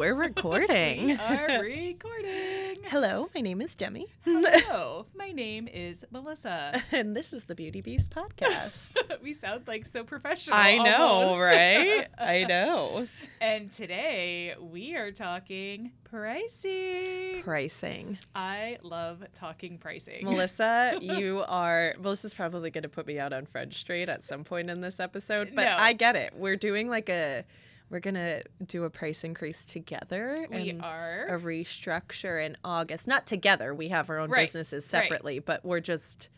[0.00, 1.08] we're recording.
[1.08, 2.78] We are recording.
[2.86, 4.06] Hello, my name is Demi.
[4.24, 6.82] Hello, my name is Melissa.
[6.90, 8.96] and this is the Beauty Beast podcast.
[9.22, 10.56] we sound like so professional.
[10.56, 11.40] I know, almost.
[11.52, 12.06] right?
[12.16, 13.08] I know.
[13.42, 17.42] And today we are talking pricing.
[17.42, 18.16] Pricing.
[18.34, 20.24] I love talking pricing.
[20.24, 21.94] Melissa, you are.
[22.00, 24.98] Melissa's probably going to put me out on French Street at some point in this
[24.98, 25.76] episode, but No.
[25.78, 26.32] I get it.
[26.34, 27.44] We're doing like a.
[27.90, 30.46] We're gonna do a price increase together.
[30.50, 31.26] we and are.
[31.28, 33.06] a restructure in August.
[33.08, 33.74] Not together.
[33.74, 35.02] We have our own Right, businesses right.
[35.02, 36.28] separately, but we're just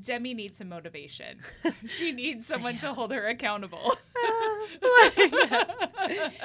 [0.00, 1.40] Demi needs some motivation.
[1.86, 3.96] she needs someone to hold her accountable.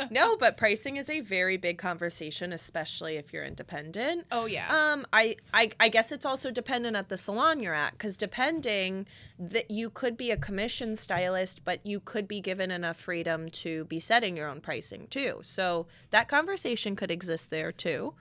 [0.09, 4.25] no, but pricing is a very big conversation, especially if you're independent.
[4.31, 4.67] oh yeah.
[4.69, 9.07] Um, I, I, I guess it's also dependent at the salon you're at, because depending
[9.37, 13.85] that you could be a commission stylist, but you could be given enough freedom to
[13.85, 15.39] be setting your own pricing too.
[15.43, 18.13] So that conversation could exist there too.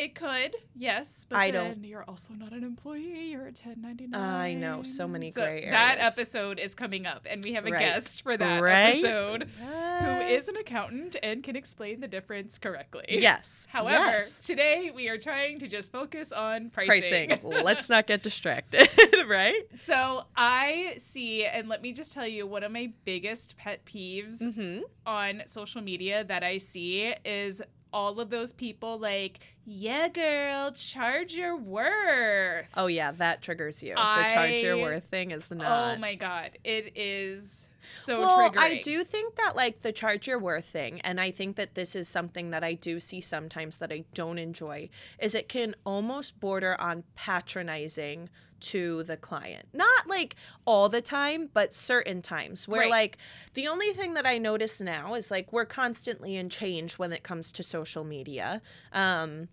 [0.00, 3.32] It could, yes, but I then don't- you're also not an employee.
[3.32, 4.14] You're a 1099.
[4.18, 7.80] I know, so many gray That episode is coming up, and we have a Right.
[7.80, 9.04] guest for that Right?
[9.04, 13.04] episode who is an accountant and can explain the difference correctly.
[13.10, 13.46] Yes.
[13.68, 14.32] However, yes.
[14.42, 17.28] today we are trying to just focus on pricing.
[17.28, 17.42] pricing.
[17.62, 18.88] Let's not get distracted,
[19.28, 19.64] right?
[19.84, 24.40] So I see, and let me just tell you, one of my biggest pet peeves
[24.40, 24.80] Mm-hmm.
[25.04, 27.60] on social media that I see is
[27.92, 32.68] all of those people like, yeah, girl, charge your worth.
[32.76, 33.94] Oh yeah, that triggers you.
[33.94, 35.96] the charge your worth thing is oh not.
[35.96, 37.68] Oh my god, it is
[38.04, 38.58] so well, triggering.
[38.58, 41.94] I do think that like the charge your worth thing, and I think that this
[41.94, 46.40] is something that I do see sometimes that I don't enjoy, is it can almost
[46.40, 48.28] border on patronizing
[48.60, 49.68] to the client.
[49.72, 52.90] Not like all the time, but certain times where Right.
[52.90, 53.18] like
[53.54, 57.22] the only thing that I notice now is like we're constantly in change when it
[57.22, 58.62] comes to social media.
[58.92, 59.48] Um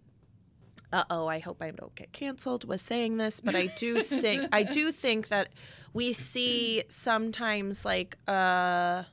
[0.94, 4.48] uh oh, I hope I don't get canceled with saying this, but I do think
[4.54, 5.50] I do think that
[5.94, 9.04] we see sometimes like uh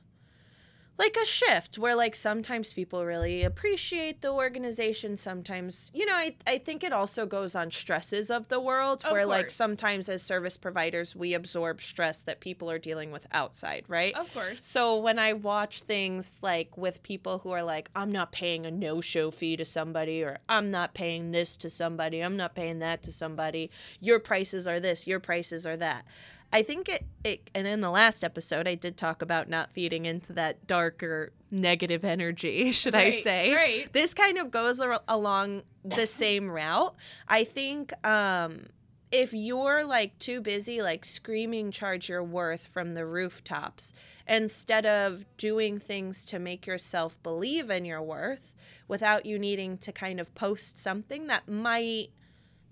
[0.97, 6.35] like a shift where like sometimes people really appreciate the organization sometimes you know I,
[6.47, 10.21] I think it also goes on stresses of the world Of where like sometimes as
[10.21, 14.63] service providers we absorb stress that people are dealing with outside right Of course.
[14.65, 18.71] so when I watch things like with people who are like, I'm not paying a
[18.71, 22.79] no show fee to somebody, or I'm not paying this to somebody, I'm not paying
[22.79, 23.69] that to somebody,
[23.99, 26.05] your prices are this, your prices are that.
[26.55, 30.05] I think it, it and in the last episode, I did talk about not feeding
[30.05, 33.53] into that darker negative energy, should I say.
[33.53, 33.91] right.
[33.91, 36.95] This kind of goes ar- along the same route.
[37.27, 38.67] I think um,
[39.11, 43.91] if you're like too busy like screaming charge your worth from the rooftops
[44.25, 48.55] instead of doing things to make yourself believe in your worth
[48.87, 52.11] without you needing to kind of post something that might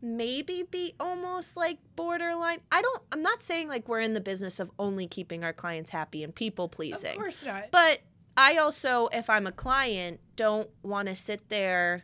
[0.03, 4.59] maybe be almost like borderline i don't i'm not saying like we're in the business
[4.59, 7.71] of only keeping our clients happy and people pleasing Of course not.
[7.71, 8.01] but
[8.35, 12.03] I also, if I'm a client, don't want to sit there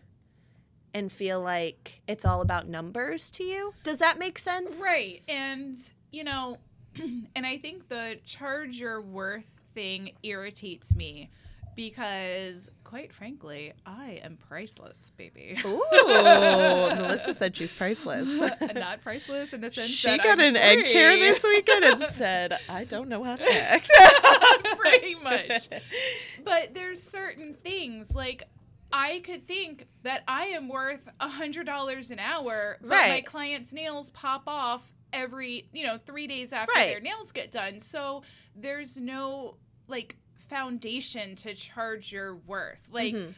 [0.94, 3.74] and feel like it's all about numbers to you.
[3.84, 4.80] Does that make sense?
[4.80, 5.24] Right.
[5.28, 5.80] And,
[6.12, 6.58] you know,
[7.36, 11.32] and I think the charge your worth thing irritates me
[11.76, 15.58] because, quite frankly, I am priceless, baby.
[15.66, 18.28] Ooh, Melissa said she's priceless.
[18.76, 22.02] Not priceless in the sense She that got I'm an egg chair this weekend and
[22.14, 23.90] said, I don't know how to act.
[24.78, 25.70] pretty much.
[26.44, 28.44] But there's certain things like
[28.92, 33.72] I could think that I am worth a hundred dollars an hour, but my clients'
[33.72, 36.90] nails pop off every you know three days after Right.
[36.92, 37.80] their nails get done.
[37.80, 38.24] So
[38.56, 39.58] there's no
[39.88, 40.16] like
[40.50, 42.88] foundation to charge your worth.
[42.92, 43.14] Like.
[43.14, 43.34] Mhm.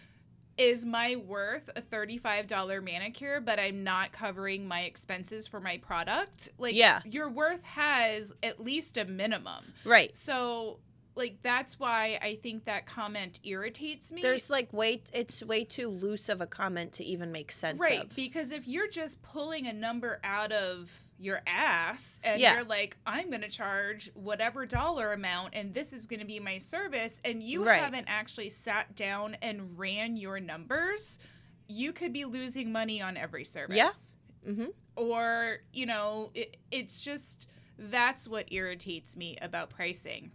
[0.58, 6.50] Is my worth a $35 manicure, but I'm not covering my expenses for my product?
[6.60, 7.02] Like, Yeah.
[7.06, 9.74] your worth has at least a minimum.
[9.86, 10.16] Right.
[10.16, 10.80] So,
[11.16, 14.22] like, that's why I think that comment irritates me.
[14.22, 18.04] There's like way, it's way too loose of a comment to even make sense right
[18.04, 18.16] of.
[18.16, 22.56] because if you're just pulling a number out of your ass and Yeah.
[22.56, 26.40] you're like, I'm going to charge whatever dollar amount and this is going to be
[26.40, 27.82] my service, and you Right.
[27.82, 31.20] haven't actually sat down and ran your numbers,
[31.68, 34.16] you could be losing money on every service.
[34.46, 34.66] hmm
[34.98, 37.48] or you know it, it's just
[37.78, 40.32] that's what irritates me about pricing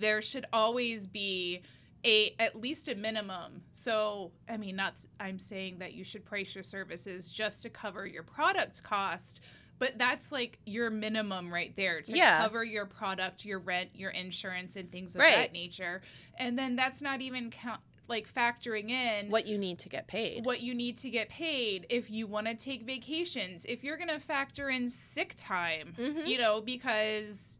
[0.00, 1.62] there should always be
[2.04, 6.52] a at least a minimum so i mean not i'm saying that you should price
[6.54, 9.40] your services just to cover your product cost
[9.78, 12.42] but that's like your minimum right there to Yeah.
[12.42, 15.36] cover your product your rent your insurance and things of Right.
[15.36, 16.02] that nature
[16.38, 20.44] and then that's not even count like factoring in what you need to get paid.
[20.44, 24.08] what you need to get paid if you want to take vacations, if you're going
[24.08, 26.24] to factor in sick time, Mhm.
[26.28, 27.58] you know, because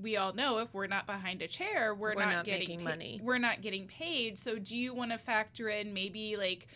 [0.00, 2.78] we all know if we're not behind a chair, we're, We're not, not getting making
[2.78, 3.20] pa- money.
[3.20, 4.38] We're not getting paid.
[4.38, 6.68] So do you want to factor in maybe like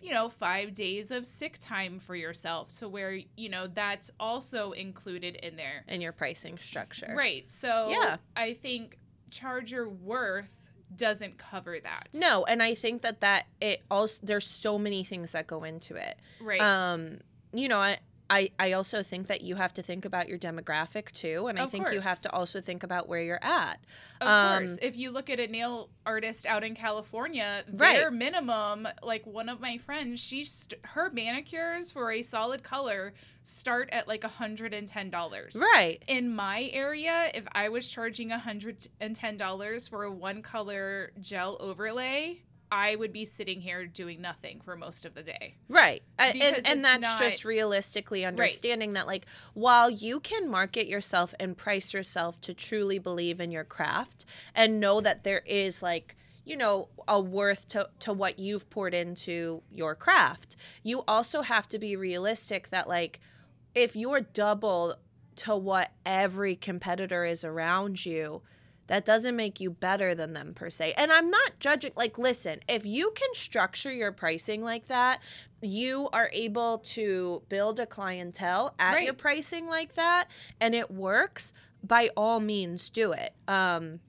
[0.00, 4.72] you know, 5 days of sick time for yourself so where, you know, that's also
[4.72, 5.84] included in there.
[5.88, 7.14] in your pricing structure.
[7.16, 7.50] Right.
[7.50, 8.16] So Yeah.
[8.36, 8.98] I think
[9.30, 10.50] charger worth
[10.94, 12.08] doesn't cover that.
[12.14, 15.96] No, and I think that that it also there's so many things that go into
[15.96, 16.18] it.
[16.40, 16.60] Right.
[16.60, 17.18] Um,
[17.52, 17.98] you know, I,
[18.30, 21.64] I I also think that you have to think about your demographic too, and I
[21.64, 23.80] Of think you have to also think about where you're at.
[24.20, 27.96] Of Um, course, if you look at a nail artist out in California, Right.
[27.96, 33.12] their minimum, like one of my friends, she st- her manicures for a solid color
[33.42, 35.54] start at like hundred and ten dollars.
[35.54, 36.02] Right.
[36.08, 41.12] In my area, if I was charging hundred and ten dollars for a one color
[41.20, 42.40] gel overlay,
[42.74, 45.54] I would be sitting here doing nothing for most of the day.
[45.68, 46.02] Right.
[46.18, 51.56] Because And and that's just realistically understanding that like while you can market yourself and
[51.56, 54.24] price yourself to truly believe in your craft
[54.56, 58.92] and know that there is like you know a worth to, to what you've poured
[58.92, 63.20] into your craft you also have to be realistic that like
[63.74, 64.96] if you're double
[65.36, 68.42] to what every competitor is around you
[68.86, 70.92] that doesn't make you better than them per se.
[70.96, 75.20] And I'm not judging, like, listen, if you can structure your pricing like that,
[75.62, 80.28] you are able to build a clientele at your pricing like that,
[80.60, 81.52] and it works,
[81.82, 83.34] by all means do it.
[83.48, 84.00] Um,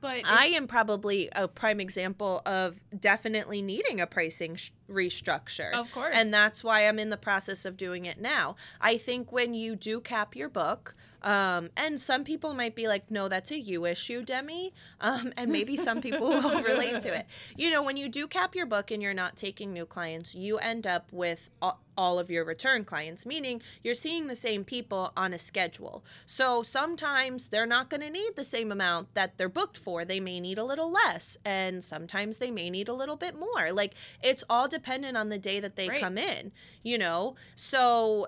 [0.00, 5.72] But I am probably a prime example of definitely needing a pricing sh- restructure.
[5.72, 8.56] of course, And that's why I'm in the process of doing it now.
[8.80, 10.94] I think when you do cap your book,
[11.24, 14.74] um, and some people might be like, no, that's a you issue, Demi.
[15.00, 17.26] Um, and maybe some people will relate to it.
[17.56, 20.58] You know, when you do cap your book and you're not taking new clients, you
[20.58, 21.78] end up with all,
[22.18, 26.04] of your return clients, meaning you're seeing the same people on a schedule.
[26.26, 30.04] So sometimes they're not going to need the same amount that they're booked for.
[30.04, 33.70] They may need a little less, and sometimes they may need a little bit more.
[33.70, 36.00] Like it's all dependent on the day that they Right.
[36.00, 36.50] come in,
[36.82, 37.36] you know?
[37.54, 38.26] So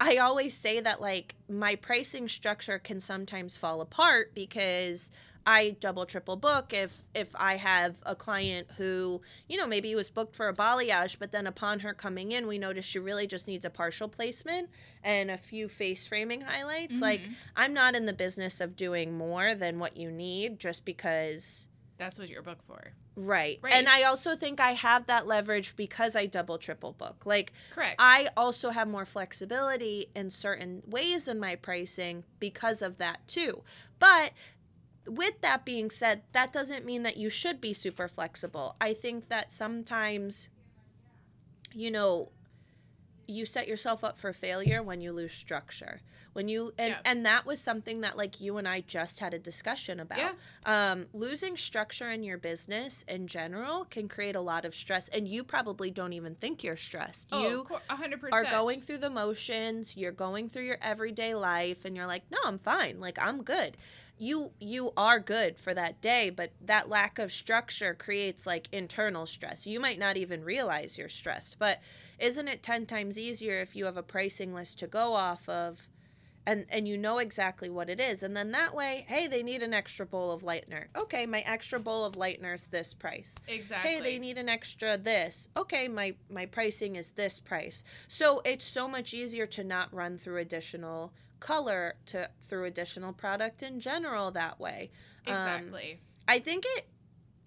[0.00, 5.10] I always say that like my pricing structure can sometimes fall apart because
[5.46, 10.10] I double triple book if if I have a client who you know maybe was
[10.10, 13.48] booked for a balayage but then upon her coming in we notice she really just
[13.48, 14.68] needs a partial placement
[15.02, 17.34] and a few face framing highlights like Mhm.
[17.56, 21.68] I'm not in the business of doing more than what you need just because
[22.00, 22.92] that's what you're booked for.
[23.14, 23.60] right.
[23.62, 23.74] Right.
[23.74, 27.96] and I also think I have that leverage because I double triple book like Correct.
[27.98, 33.62] I also have more flexibility in certain ways in my pricing because of that too.
[33.98, 34.32] But
[35.06, 38.76] with that being said, that doesn't mean that you should be super flexible.
[38.80, 40.48] I think that sometimes,
[41.74, 42.30] you know,
[43.30, 46.00] you set yourself up for failure when you lose structure.
[46.32, 46.98] When you and, Yeah.
[47.04, 50.18] and that was something that like you and I just had a discussion about.
[50.18, 50.32] Yeah.
[50.64, 55.26] Um, losing structure in your business in general can create a lot of stress, and
[55.26, 57.28] you probably don't even think you're stressed.
[57.32, 60.78] oh, you of cour- a hundred are going through the motions you're going through your
[60.82, 63.76] everyday life and you're like no i'm fine like i'm good
[64.20, 69.24] you you are good for that day but that lack of structure creates like internal
[69.24, 69.66] stress.
[69.66, 71.80] You might not even realize you're stressed but
[72.18, 75.88] isn't it 10 times easier if you have a pricing list to go off of
[76.46, 78.22] and and you know exactly what it is?
[78.22, 80.84] And then that way hey they need an extra bowl of lightener.
[80.94, 83.36] Okay my extra bowl of lightener's this price.
[83.48, 83.90] Exactly.
[83.90, 85.48] hey they need an extra this.
[85.56, 87.84] Okay my my pricing is this price.
[88.06, 91.10] So it's so much easier to not run through additional
[91.40, 94.90] color to through additional product in general that way
[95.26, 95.98] Um, exactly.
[96.28, 96.86] i think it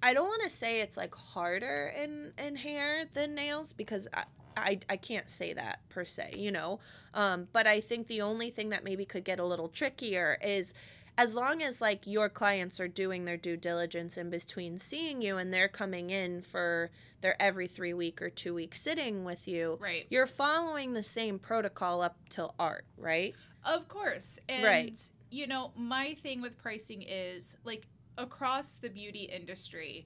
[0.01, 4.23] i don't want to say it's like harder in in hair than nails because i
[4.55, 6.79] I, I can't say that per se, you know.
[7.15, 10.75] Um, but I think the only thing that maybe could get a little trickier is
[11.17, 15.37] as long as like your clients are doing their due diligence in between seeing you
[15.37, 16.89] and they're coming in for
[17.21, 20.05] their every three week or two week sitting with you, right.
[20.09, 23.35] you're following the same protocol up till art, right?
[23.65, 24.39] Of course.
[24.49, 25.09] And Right.
[25.29, 30.05] you know, my thing with pricing is like across the beauty industry,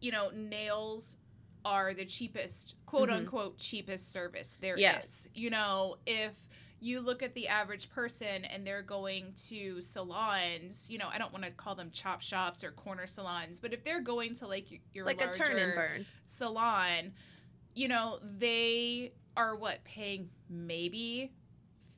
[0.00, 1.18] you know, nails
[1.64, 3.12] are the cheapest, quote Mhm.
[3.14, 4.80] unquote cheapest service there is.
[5.34, 5.40] Yeah.
[5.42, 6.48] You know, if
[6.80, 11.32] you look at the average person and they're going to salons, you know, I don't
[11.32, 14.66] want to call them chop shops or corner salons, but if they're going to like
[14.92, 16.06] your like a turn and larger burn.
[16.26, 17.14] salon,
[17.74, 21.32] you know, they are what paying maybe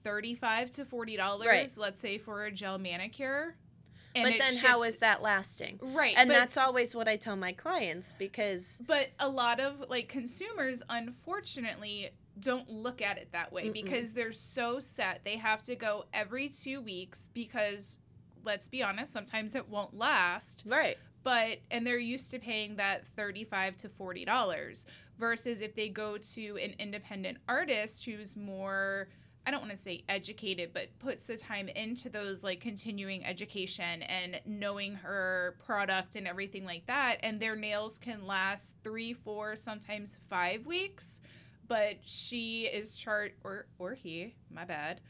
[0.06, 1.70] thirty-five to forty dollars, Right.
[1.76, 3.56] let's say for a gel manicure.
[4.14, 5.78] but then how ships- is that lasting?
[5.82, 6.14] right?
[6.16, 10.82] And that's always what I tell my clients because But a lot of like consumers,
[10.88, 13.72] unfortunately, don't look at it that way Mm-mm.
[13.72, 15.22] because they're so set.
[15.24, 17.98] They have to go every two weeks because,
[18.44, 20.62] let's be honest, sometimes it won't last.
[20.66, 20.96] right.
[21.24, 24.86] But and they're used to paying that thirty-five to forty dollars
[25.18, 29.08] versus if they go to an independent artist who's more.
[29.46, 34.02] I don't want to say educated, but puts the time into those like continuing education
[34.02, 37.18] and knowing her product and everything like that.
[37.22, 41.20] And their nails can last three, four, sometimes five weeks.
[41.68, 45.00] But she is chart or or he, my bad.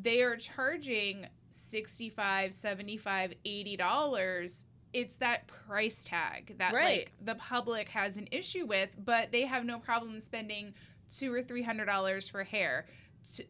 [0.00, 6.84] They are charging 65 75 80 dollars it's that price tag that Right.
[6.84, 10.74] like the public has an issue with but they have no problem spending
[11.10, 12.86] two or three hundred dollars for hair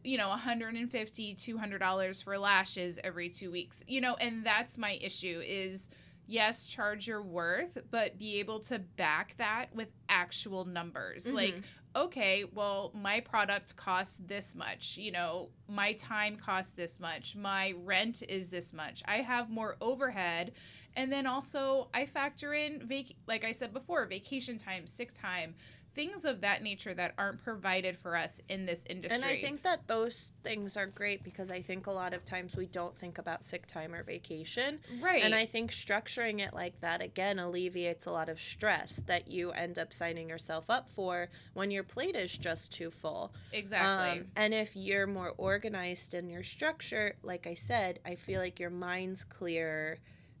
[0.03, 3.83] you know 150 200 dollars for lashes every two weeks.
[3.87, 5.89] You know and that's my issue is
[6.25, 11.25] yes charge your worth but be able to back that with actual numbers.
[11.25, 11.63] Like Mhm.
[11.95, 17.73] okay well my product costs this much you know my time costs this much my
[17.83, 19.01] rent is this much.
[19.05, 20.53] I have more overhead.
[20.95, 25.53] And then also i factor in vac- like i said before vacation time sick time
[25.97, 29.63] things of that nature that aren't provided for us in this industry And I think
[29.63, 33.17] that those things are great because I think a lot of times we don't think
[33.17, 34.79] about sick time or vacation.
[35.01, 39.27] right And I think structuring it like that again alleviates a lot of stress that
[39.27, 43.33] you end up signing yourself up for when your plate is just too full.
[43.51, 48.39] exactly Um, and if you're more organized in your structure, like I said, I feel
[48.39, 49.97] like your mind's clearer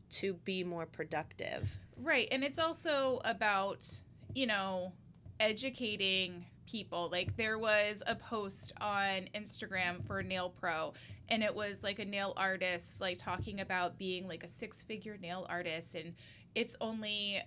[0.09, 1.69] to be more productive.
[1.99, 2.27] Right.
[2.31, 3.87] And it's also about,
[4.35, 4.93] you know,
[5.39, 7.09] educating people.
[7.11, 10.93] Like there was a post on Instagram for Nail Pro
[11.29, 15.45] and it was like a nail artist like talking about being like a six-figure nail
[15.49, 16.13] artist and
[16.57, 17.39] it's only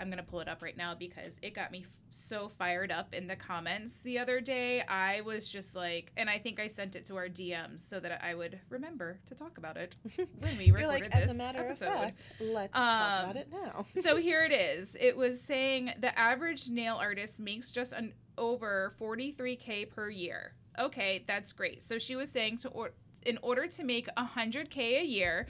[0.00, 3.12] I'm to pull it up right now because it got me f- so fired up
[3.12, 4.80] in the comments the other day.
[4.82, 8.24] I was just like and I think I sent it to our DMs so that
[8.24, 9.94] I would remember to talk about it
[10.40, 11.86] when we recorded like, this as a matter episode.
[11.88, 13.84] of fact, let's talk Um, about it now.
[14.00, 14.96] so here it is.
[14.98, 20.54] It was saying the average nail artist makes just an over 43k per year.
[20.78, 21.82] Okay, that's great.
[21.82, 22.92] So she was saying to or,
[23.26, 25.46] in order to make 100k a year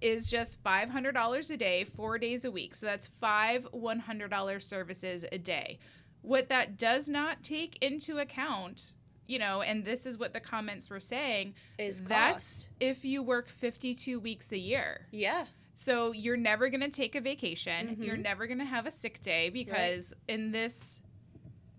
[0.00, 2.74] is just $500 a day, 4 days a week.
[2.74, 5.78] So that's 5 $100 services a day.
[6.22, 8.94] What that does not take into account,
[9.26, 12.32] you know, and this is what the comments were saying, is that's
[12.62, 12.68] cost.
[12.80, 15.06] if you work 52 weeks a year.
[15.10, 15.46] Yeah.
[15.74, 17.96] So you're never going to take a vacation.
[18.00, 18.22] You're Mhm.
[18.22, 21.02] never going to have a sick day because in this,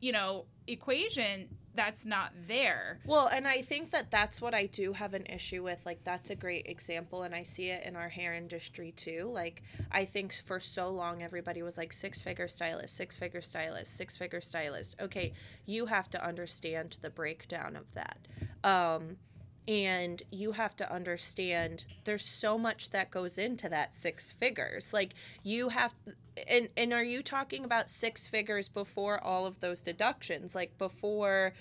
[0.01, 2.99] you know, equation, that's not there.
[3.05, 5.85] Well, and I think that that's what I do have an issue with.
[5.85, 9.29] Like, that's a great example, and I see it in our hair industry too.
[9.33, 13.95] Like, I think for so long, everybody was like six figure stylist, six figure stylist,
[13.95, 14.95] six figure stylist.
[15.01, 15.33] Okay,
[15.65, 18.27] you have to understand the breakdown of that.
[18.63, 19.17] Um,
[19.67, 24.93] and you have to understand there's so much that goes into that six figures.
[24.93, 25.13] Like,
[25.43, 25.93] you have.
[26.47, 30.53] And, and are you talking about six figures before all of those deductions?
[30.53, 31.53] Like before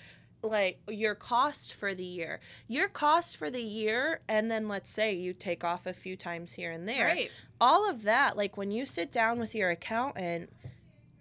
[0.49, 2.39] like your cost for the year.
[2.67, 6.53] Your cost for the year and then let's say you take off a few times
[6.53, 7.05] here and there.
[7.05, 7.31] Right.
[7.59, 10.49] all of that like when you sit down with your accountant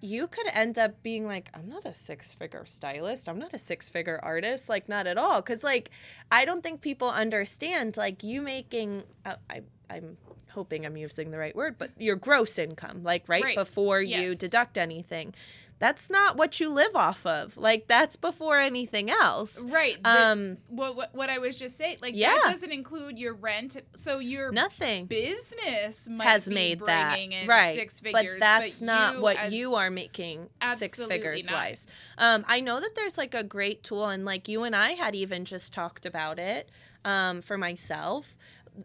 [0.01, 3.29] you could end up being like i'm not a six figure stylist.
[3.29, 4.69] I'm not a six figure artist.
[4.69, 5.41] Like not at all.
[5.41, 5.91] Because like
[6.31, 10.17] i don't think people understand like you making uh, I, i'm
[10.51, 13.57] hoping i'm using the right word but your gross income like right, Right.
[13.57, 15.35] before you deduct anything
[15.81, 20.01] that's not what you live off of like that's before anything else Right.
[20.03, 22.33] The- um what, what what I was just saying, like Yeah.
[22.45, 23.77] that doesn't include your rent.
[23.97, 28.81] So your nothing business might has be made that in right six figures, but that's
[28.81, 31.55] not you what as- you are making six figures not.
[31.57, 31.87] wise
[32.19, 35.17] um i know that there's like a great tool and like you and i had
[35.17, 36.71] even just talked about it
[37.05, 38.37] um for myself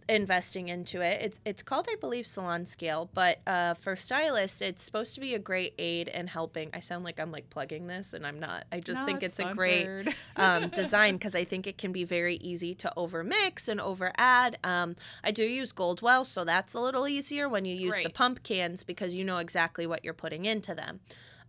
[0.07, 1.21] investing into it.
[1.21, 5.39] It's it's called i believe SalonScale but uh for stylists it's supposed to be a
[5.39, 6.69] great aid in helping.
[6.73, 8.65] I sound like i'm like plugging this and i'm not.
[8.71, 12.03] I just Not think it's a great um, design because I think it can be
[12.03, 14.57] very easy to over mix and over add.
[14.63, 18.43] Um, I do use Goldwell, so that's a little easier when you use the pump
[18.43, 20.99] cans because you know exactly what you're putting into them.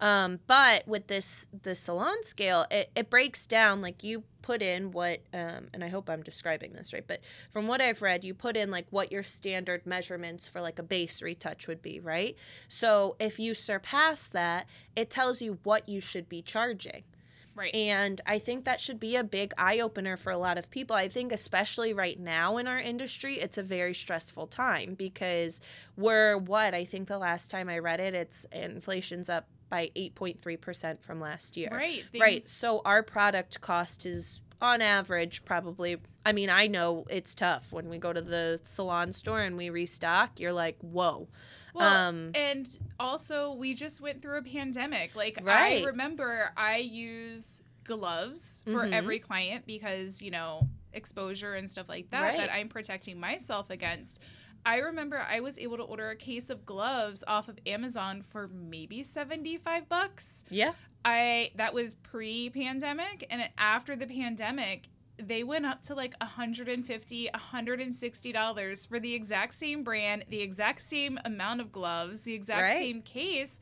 [0.01, 5.21] Um, but with this the SalonScale, it, it breaks down like you put in what
[5.35, 8.57] um, and I hope I'm describing this right, but from what I've read, you put
[8.57, 12.37] in like what your standard measurements for like a base retouch would be, right?
[12.69, 14.67] So if you surpass that,
[14.97, 17.05] it tells you what you should be charging.
[17.53, 17.75] Right.
[17.75, 20.97] And I think that should be a big eye opener for a lot of people.
[20.97, 25.61] I think, especially right now in our industry, it's a very stressful time because
[25.97, 26.75] we're what?
[26.75, 31.57] I think the last time I read it, it's inflation's up by 8.3% from last
[31.57, 31.71] year.
[31.73, 32.05] right.
[32.19, 32.43] Right.
[32.43, 35.97] So our product cost is on average probably
[36.27, 39.71] I mean, I know it's tough when we go to the salon store and we
[39.71, 41.29] restock, you're like, "Whoa."
[41.73, 42.67] Well, um and
[42.99, 45.15] also we just went through a pandemic.
[45.17, 45.83] Like Right.
[45.83, 48.93] I remember I use gloves for Mhm.
[48.93, 52.37] every client because, you know, exposure and stuff like that Right.
[52.37, 54.19] that I'm protecting myself against.
[54.65, 58.49] I remember I was able to order a case of gloves off of Amazon for
[58.49, 60.45] maybe 75 bucks.
[60.51, 60.73] yeah.
[61.03, 64.89] I that was pre-pandemic and after the pandemic
[65.19, 70.83] they went up to like 150 160 dollars for the exact same brand the exact
[70.83, 72.79] same amount of gloves the exact Right.
[72.79, 73.61] same case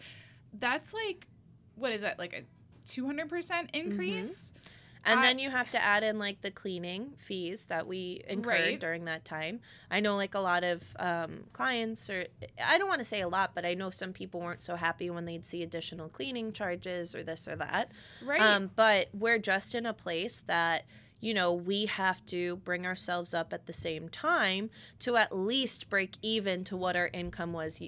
[0.53, 1.29] that's like
[1.77, 2.43] what is that like a
[2.91, 3.67] 200% mm-hmm.
[3.73, 4.53] increase
[5.09, 8.47] And I- then you have to add in like the cleaning fees that we incurred
[8.53, 8.81] Right.
[8.81, 9.61] during that time.
[9.91, 12.27] I know like a lot of um, clients, or
[12.65, 15.11] I don't want to say a lot, but I know some people weren't so happy
[15.11, 17.91] when they'd see additional cleaning charges or this or that.
[18.23, 20.85] right Um, but we're just in a place that,
[21.21, 25.89] you know, we have to bring ourselves up at the same time to at least
[25.91, 27.81] break even to what our income was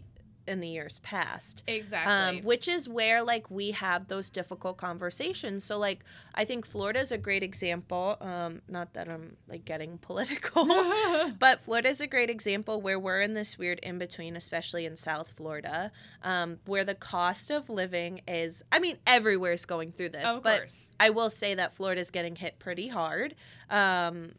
[0.50, 1.62] in the years past.
[1.66, 2.12] Exactly.
[2.12, 5.64] um, which is where like we have those difficult conversations.
[5.64, 6.04] So like
[6.34, 10.64] i think florida is a great example um, not that i'm like getting political
[11.38, 14.94] but florida is a great example where we're in this weird in between especially in
[14.94, 15.90] south florida
[16.22, 20.58] um, where the cost of living is i mean everywhere's going through this of but
[20.58, 20.90] course.
[21.00, 23.34] I will say that florida's getting hit pretty hard
[23.70, 24.32] um,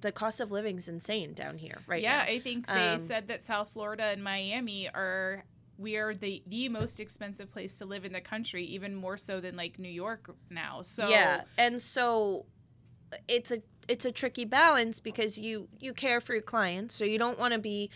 [0.00, 2.22] the cost of living is insane down here right yeah now.
[2.24, 5.44] I think they Um, said that south florida and miami are
[5.78, 9.40] we are the the most expensive place to live in the country even more so
[9.40, 10.82] than like new york now.
[10.82, 12.46] So yeah and so
[13.28, 17.18] it's a it's a tricky balance because you you care for your clients so you
[17.18, 17.88] don't want to be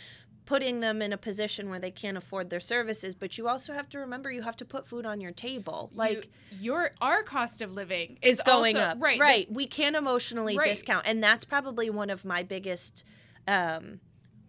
[0.51, 3.89] putting them in a position where they can't afford their services but you also have
[3.89, 5.91] to remember you have to put food on your table.
[5.95, 8.97] Like you, your our cost of living is going also- up.
[9.01, 9.53] right the- right.
[9.53, 10.67] We can't emotionally Right.
[10.67, 13.05] discount and that's probably one of my biggest
[13.47, 14.01] um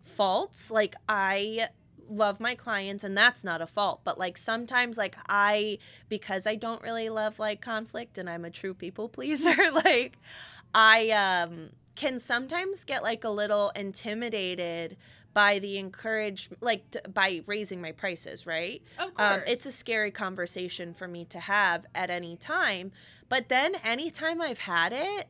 [0.01, 0.71] faults.
[0.71, 1.67] Like i
[2.09, 5.77] love my clients and that's not a fault but like sometimes like i
[6.09, 10.17] because i don't really love like conflict and i'm a true people pleaser like
[10.75, 14.97] i um can sometimes get like a little intimidated
[15.33, 19.71] by the encourage like t- by raising my prices right of course um, it's a
[19.71, 22.91] scary conversation for me to have at any time.
[23.29, 25.27] But then anytime I've had it,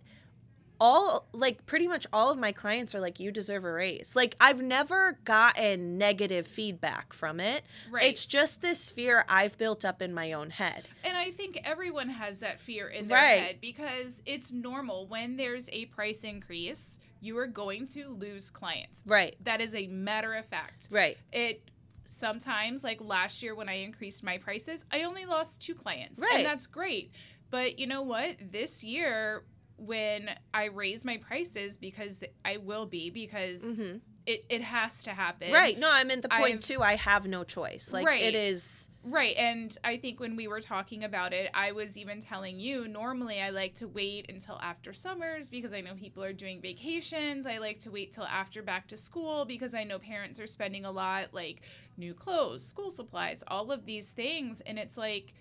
[0.80, 4.16] all like pretty much all of my clients are like, you deserve a raise.
[4.16, 7.64] Like I've never gotten negative feedback from it.
[7.92, 10.88] right It's just this fear I've built up in my own head.
[11.04, 13.42] and i think everyone has that fear in their Right.
[13.44, 19.04] head because it's normal when there's a price increase you are going to lose clients
[19.06, 19.36] Right.
[19.44, 21.18] that is a matter of fact Right.
[21.32, 21.70] it
[22.08, 26.32] sometimes like last year when i increased my prices i only lost two clients Right.
[26.38, 27.12] and that's great
[27.50, 29.44] but you know what this year
[29.78, 35.10] when i raise my prices because i will be because hmm it, it has to
[35.12, 35.78] happen Right.
[35.80, 36.82] No, I'm at the point I've- too.
[36.82, 37.92] I have no choice.
[37.92, 38.22] Like Right.
[38.22, 38.88] it is.
[39.04, 39.36] Right.
[39.36, 43.42] And I think when we were talking about it, I was even telling you normally
[43.42, 47.48] I like to wait until after summers because I know people are doing vacations.
[47.48, 50.86] I like to wait till after back to school because I know parents are spending
[50.86, 51.62] a lot like
[51.98, 54.62] new clothes, school supplies, all of these things.
[54.62, 55.34] And it's like,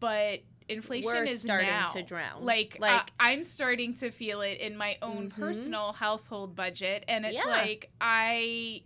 [0.00, 1.88] but inflation We're is starting now.
[1.90, 2.44] to drown.
[2.44, 5.34] Like, Like- I'm starting to feel it in my own Mhm.
[5.38, 7.04] personal household budget.
[7.08, 7.44] And it's Yeah.
[7.44, 8.82] like, I.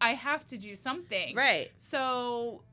[0.00, 1.34] I have to do something.
[1.36, 1.70] Right.
[1.76, 2.64] So,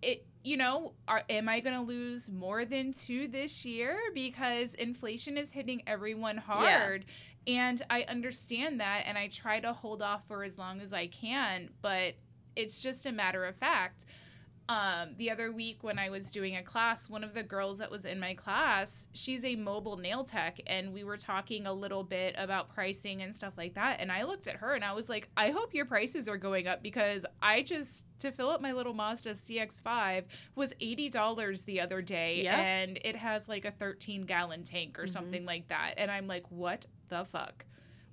[0.00, 4.74] it you know, are am I going to lose more than two this year because
[4.76, 7.04] inflation is hitting everyone hard?
[7.48, 11.08] And I understand that, and I try to hold off for as long as I
[11.08, 12.14] can, but
[12.54, 14.04] it's just a matter of fact.
[14.68, 17.88] Um, the other week when I was doing a class, one of the girls that
[17.90, 22.02] was in my class, she's a mobile nail tech, and we were talking a little
[22.02, 24.00] bit about pricing and stuff like that.
[24.00, 26.66] And I looked at her and I was like, I hope your prices are going
[26.66, 30.24] up because I just to fill up my little Mazda CX5
[30.56, 32.58] was eighty dollars the other day, Yeah.
[32.58, 35.10] and it has like a thirteen gallon tank or Mhm.
[35.10, 35.94] something like that.
[35.96, 37.64] And I'm like, what the fuck?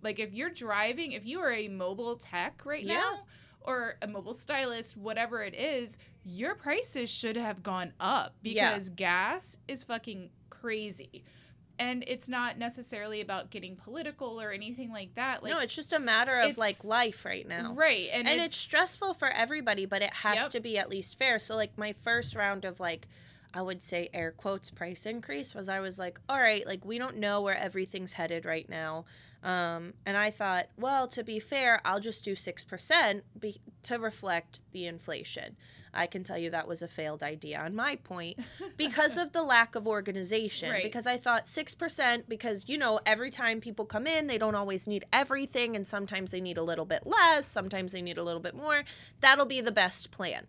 [0.03, 2.95] Like if you're driving, if you are a mobile tech right Yeah.
[2.95, 3.25] now
[3.65, 8.71] or a mobile stylist, whatever it is, your prices should have gone up Yeah.
[8.73, 11.23] because gas is fucking crazy.
[11.79, 15.41] And it's not necessarily about getting political or anything like that.
[15.41, 17.73] Like no, it's just a matter of like life right now.
[17.73, 20.49] right, and, and, it's, stressful for everybody but it has Yep.
[20.51, 23.07] to be at least fair so like my first round of like
[23.53, 26.97] I would say air quotes price increase was I was like, all right, like we
[26.97, 29.05] don't know where everything's headed right now.
[29.43, 34.61] Um, and I thought, well, to be fair, I'll just do 6% be- to reflect
[34.71, 35.57] the inflation.
[35.93, 38.39] I can tell you that was a failed idea on my point
[38.77, 40.71] because of the lack of organization.
[40.71, 40.83] Right.
[40.83, 44.87] Because I thought 6%, because, you know, every time people come in, they don't always
[44.87, 45.75] need everything.
[45.75, 48.83] And sometimes they need a little bit less, sometimes they need a little bit more.
[49.21, 50.47] That'll be the best plan.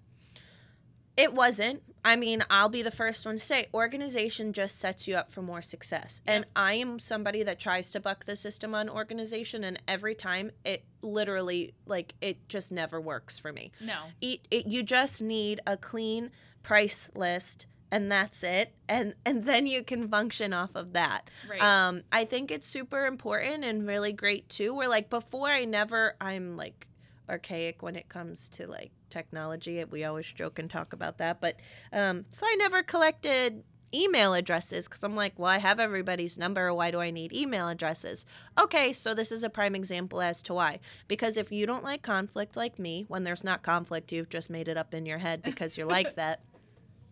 [1.16, 1.82] It wasn't.
[2.04, 5.40] I mean, I'll be the first one to say organization just sets you up for
[5.40, 6.20] more success.
[6.26, 10.50] And I am somebody that tries to buck the system on organization and every time
[10.64, 13.72] it literally like it just never works for me.
[13.80, 13.94] No.
[14.20, 16.30] It, it you just need a clean
[16.62, 21.60] price list and that's it and and then you can function off of that Right.
[21.60, 26.16] um i think it's super important and really great too where like before i never
[26.22, 26.88] i'm like
[27.28, 31.56] archaic when it comes to like technology we always joke and talk about that but
[31.92, 33.62] um so i never collected
[33.94, 37.68] email addresses because i'm like well i have everybody's number why do i need email
[37.68, 38.26] addresses?
[38.58, 40.80] Okay so this is a prime example as to why.
[41.08, 44.68] Because if you don't like conflict like me when there's not conflict you've just made
[44.68, 46.40] it up in your head because you're like that.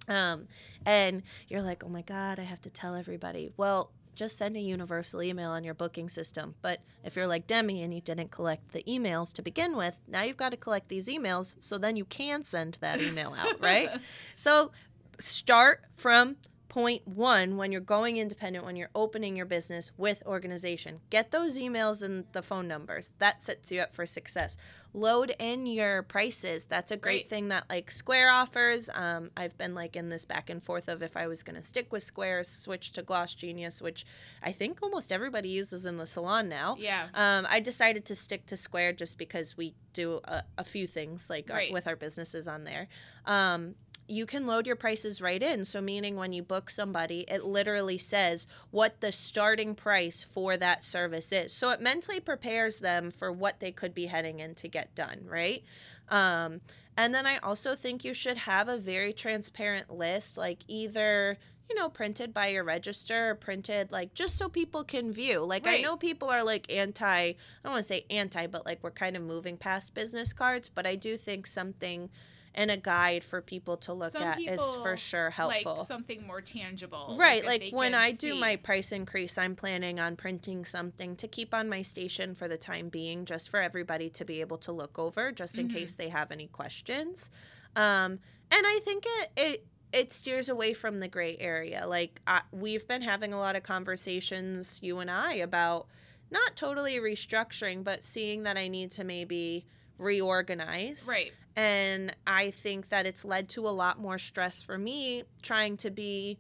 [0.09, 0.49] Um,
[0.85, 3.53] and you're like, oh my God, I have to tell everybody.
[3.57, 6.55] Well, just send a universal email on your booking system.
[6.63, 10.23] But if you're like Demi and you didn't collect the emails to begin with, now
[10.23, 13.91] you've got to collect these emails so then you can send that email out, right?
[14.37, 14.71] So
[15.19, 16.37] start from
[16.73, 21.01] point one when you're going independent, when you're opening your business with organization.
[21.11, 23.11] Get those emails and the phone numbers.
[23.19, 24.57] That sets you up for success.
[24.95, 26.65] Load in your prices.
[26.65, 27.29] That's a great Right.
[27.29, 28.89] thing that like Square offers.
[28.95, 31.63] Um, I've been like in this back and forth of if I was going to
[31.63, 34.07] stick with Square, switch to GlossGenius, which
[34.43, 36.77] I think almost everybody uses in the salon now.
[36.79, 37.09] Yeah.
[37.13, 41.29] Um, I decided to stick to Square just because we do a, a few things
[41.29, 42.89] like our- with our businesses on there.
[43.27, 43.75] Um,
[44.13, 45.65] you can load your prices right in.
[45.65, 50.85] So, meaning when you book somebody, it literally says what the starting price for that
[50.85, 51.53] service is.
[51.53, 55.21] So, it mentally prepares them for what they could be heading in to get done,
[55.27, 55.65] right?
[56.11, 56.61] Um,
[56.97, 61.39] and then I also think you should have a very transparent list, like either
[61.71, 65.41] you know, printed by your register or printed like just so people can view.
[65.41, 68.81] Like I know people are like anti I don't want to say anti, but like
[68.83, 72.11] we're kind of moving past business cards, but I do think something
[72.55, 75.77] and a guide for people to look Some at is for sure helpful.
[75.79, 77.15] Like something more tangible.
[77.19, 78.39] Right, that like when I do see.
[78.41, 82.59] my price increase, I'm planning on printing something to keep on my station for the
[82.59, 85.73] time being, just for everybody to be able to look over, just in Mhm.
[85.73, 87.31] case they have any questions.
[87.75, 91.87] Um, and I think it it it steers away from the gray area.
[91.87, 95.87] Like I, we've been having a lot of conversations, you and I, about
[96.31, 99.67] not totally restructuring, but seeing that I need to maybe
[99.99, 101.07] reorganize.
[101.09, 101.33] Right.
[101.57, 105.91] And I think that it's led to a lot more stress for me trying to
[105.91, 106.39] be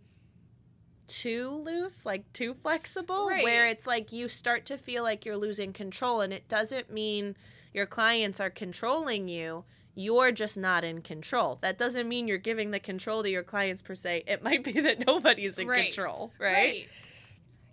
[1.09, 5.72] too loose, like too flexible, where it's like you start to feel like you're losing
[5.72, 6.20] control.
[6.22, 7.37] And it doesn't mean
[7.75, 9.64] your clients are controlling you.
[9.94, 11.59] You're just not in control.
[11.61, 14.25] That doesn't mean you're giving the control to your clients per se.
[14.27, 15.92] It might be that nobody's in Right.
[15.92, 16.88] control, right?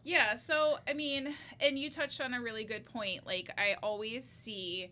[0.04, 3.26] Yeah, so I mean, and you touched on a really good point.
[3.26, 4.92] Like I always see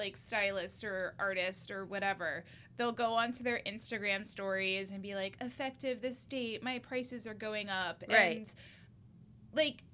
[0.00, 2.44] like stylist or artist or whatever,
[2.76, 7.34] they'll go onto their Instagram stories and be like, effective this date, my prices are
[7.34, 8.02] going up.
[8.08, 8.38] Right.
[8.38, 8.52] And
[9.52, 9.84] like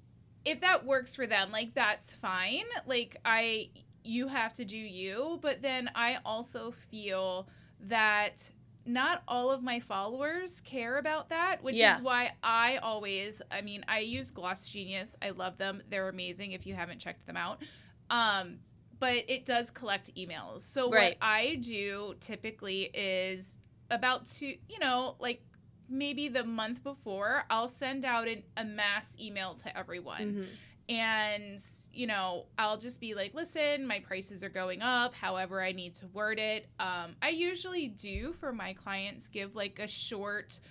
[0.45, 2.63] if that works for them, like that's fine.
[2.87, 3.69] Like I
[4.03, 7.49] you have to do you, but then I also feel
[7.81, 8.49] that
[8.85, 11.95] not all of my followers care about that, which Yeah.
[11.95, 15.17] is why I always, I mean, I use GlossGenius.
[15.21, 15.83] I love them.
[15.89, 17.61] They're amazing if you haven't checked them out.
[18.09, 18.59] Um,
[18.99, 20.61] but it does collect emails.
[20.61, 21.17] So Right.
[21.19, 25.41] what I do typically is about two, you know, like
[25.89, 30.47] maybe the month before, I'll send out an, a mass email to everyone Mhm.
[30.89, 35.73] and you know i'll just be like listen my prices are going up however i
[35.73, 40.61] need to word it um, i usually do for my clients give like a short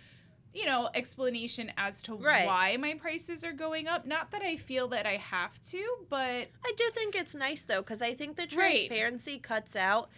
[0.56, 2.46] you know explanation as to Right.
[2.46, 6.48] why my prices are going up not that i feel that i have to but
[6.64, 8.78] I do think it's nice though, because I think the Right.
[8.78, 10.08] transparency cuts out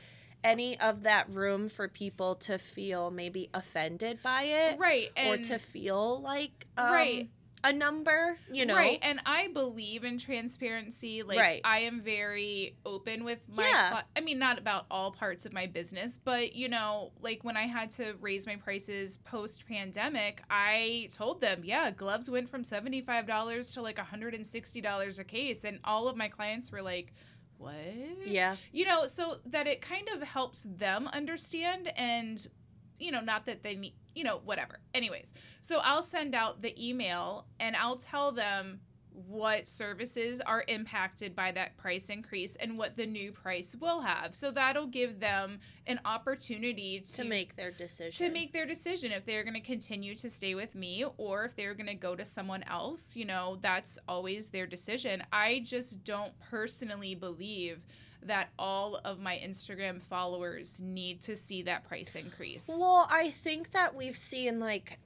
[0.44, 5.59] any of that room for people to feel maybe offended by it right or to
[5.59, 7.29] feel like um, Right.
[7.64, 8.77] A number, you know.
[8.77, 11.23] Right, and I believe in transparency.
[11.23, 11.61] Like, Right.
[11.64, 13.66] I am very open with my.
[13.68, 14.03] Yeah.
[14.16, 17.66] I mean, not about all parts of my business, but you know, like when I
[17.66, 23.01] had to raise my prices post pandemic, I told them, yeah, gloves went from seventy
[23.01, 26.71] five dollars to like hundred and sixty dollars a case, and all of my clients
[26.71, 27.12] were like.
[27.59, 27.75] What?
[28.25, 28.55] Yeah.
[28.71, 32.47] You know, so that it kind of helps them understand and
[33.01, 34.81] you know, not that they need you know, whatever.
[34.94, 38.81] Anyways, so I'll send out the email and I'll tell them
[39.26, 44.35] what services are impacted by that price increase and what the new price will have.
[44.35, 48.26] So that'll give them an opportunity to, to make their decision.
[48.26, 51.57] to make their decision if they're going to continue to stay with me or if
[51.57, 53.16] they're going to go to someone else.
[53.16, 55.22] You know, that's always their decision.
[55.33, 57.81] I just don't personally believe
[58.29, 62.69] that all of my Instagram followers need to see that price increase.
[62.69, 64.99] Well, I think that we've seen like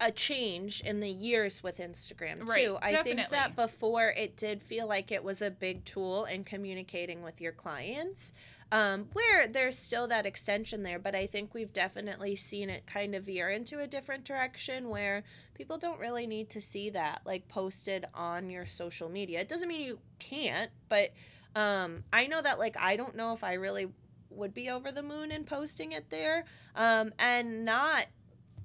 [0.00, 2.74] a change in the years with Instagram too.
[2.74, 6.44] Right, I think that before it did feel like it was a big tool in
[6.44, 8.32] communicating with your clients.
[8.72, 13.14] Um, where there's still that extension there, but I think we've definitely seen it kind
[13.14, 15.22] of veer into a different direction where
[15.54, 19.38] people don't really need to see that like posted on your social media.
[19.38, 21.12] It doesn't mean you can't, but
[21.56, 23.88] um, I know that like I don't know if I really
[24.28, 26.44] would be over the moon in posting it there,
[26.76, 28.06] um, and not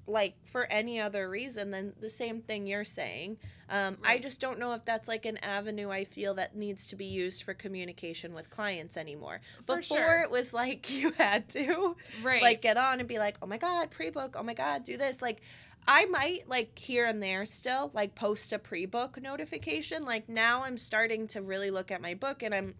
[0.06, 3.38] like for any other reason than the same thing you're saying.
[3.70, 6.96] Um, I just don't know if that's like an avenue I feel that needs to
[6.96, 9.40] be used for communication with clients anymore.
[9.66, 10.22] For Before sure.
[10.22, 12.42] it was like you had to right.
[12.42, 15.22] like get on and be like, oh my god, pre-book, oh my god, do this.
[15.22, 15.40] Like
[15.86, 20.04] I might like here and there still like post a pre-book notification.
[20.04, 22.74] Like now I'm starting to really look at my book and I'm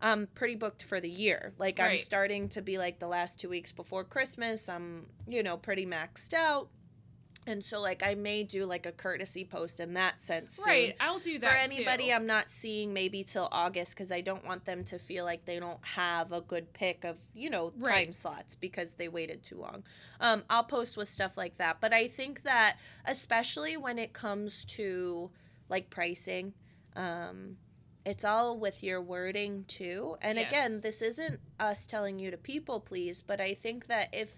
[0.00, 1.52] I'm pretty booked for the year.
[1.58, 5.56] Like I'm starting to be like the last 2 weeks before Christmas, I'm, you know,
[5.56, 6.68] pretty maxed out.
[7.48, 10.60] And so like I may do like a courtesy post in that sense.
[10.66, 10.94] right.
[11.00, 12.12] I'll do that For anybody too.
[12.12, 15.58] I'm not seeing maybe till August because I don't want them to feel like they
[15.58, 18.14] don't have a good pick of, you know, time Right.
[18.14, 19.82] slots because they waited too long.
[20.20, 21.78] Um, I'll post with stuff like that.
[21.80, 25.30] But I think that especially when it comes to
[25.70, 26.52] like pricing,
[26.96, 27.56] um,
[28.04, 30.16] it's all with your wording too.
[30.20, 34.36] And again, this isn't us telling you to people please, but I think that if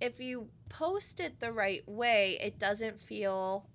[0.00, 3.66] if you post it the right way, it doesn't feel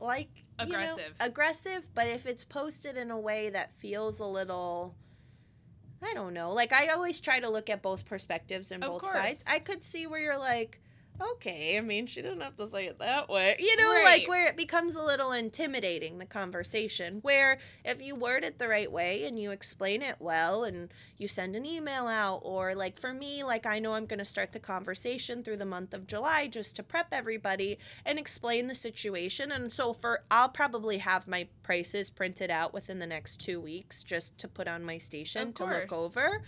[0.00, 0.28] like
[0.60, 1.14] you know, Aggressive.
[1.20, 4.94] aggressive, but if it's posted in a way that feels a little
[6.02, 6.52] I don't know.
[6.52, 9.44] Like I always try to look at both perspectives and Of both sides.
[9.48, 10.80] I could see where you're like,
[11.20, 13.56] okay, I mean, she didn't have to say it that way.
[13.58, 14.04] You know, Right.
[14.20, 17.20] like where it becomes a little intimidating the conversation.
[17.22, 21.28] Where if you word it the right way and you explain it well and you
[21.28, 24.52] send an email out or like for me, like I know I'm going to start
[24.52, 29.52] the conversation through the month of July just to prep everybody and explain the situation.
[29.52, 34.02] And so for I'll probably have my prices printed out within the next 2 weeks
[34.02, 36.42] just to put on my station to look over.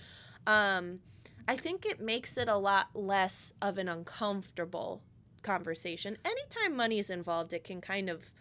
[0.47, 1.01] Um
[1.49, 5.03] I think it makes it a lot less of an uncomfortable
[5.43, 6.19] conversation.
[6.25, 8.33] Anytime money is involved, it can kind of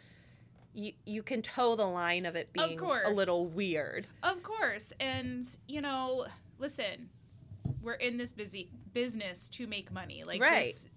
[0.73, 4.07] you you can toe the line of it Of being a little weird.
[4.23, 4.91] Of course.
[4.99, 6.27] And, you know,
[6.59, 7.09] listen,
[7.81, 10.23] we're in this busy business to make money.
[10.23, 10.65] Like Right.
[10.65, 10.87] this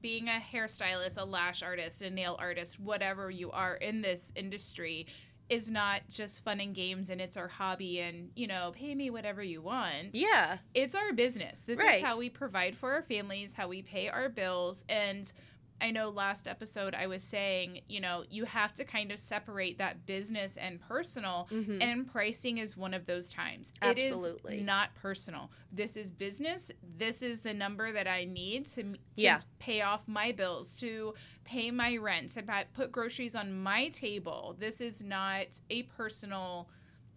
[0.00, 5.06] being a hairstylist, a lash artist, a nail artist, whatever you are in this industry
[5.48, 9.08] is not just fun and games and it's our hobby and, you know, pay me
[9.10, 10.08] whatever you want.
[10.14, 10.58] Yeah.
[10.74, 11.62] It's our business.
[11.62, 11.96] This Right.
[11.96, 15.32] is how we provide for our families, how we pay our bills and
[15.80, 19.78] I know last episode I was saying, you know, you have to kind of separate
[19.78, 21.82] that business and personal Mhm.
[21.82, 23.72] and pricing is one of those times.
[23.80, 24.54] Absolutely.
[24.56, 25.50] It is not personal.
[25.70, 26.70] This is business.
[26.96, 29.42] This is the number that I need to, to Yeah.
[29.58, 31.14] pay off my bills, to
[31.44, 32.42] pay my rent, to
[32.74, 34.56] put groceries on my table.
[34.58, 36.68] This is not a personal.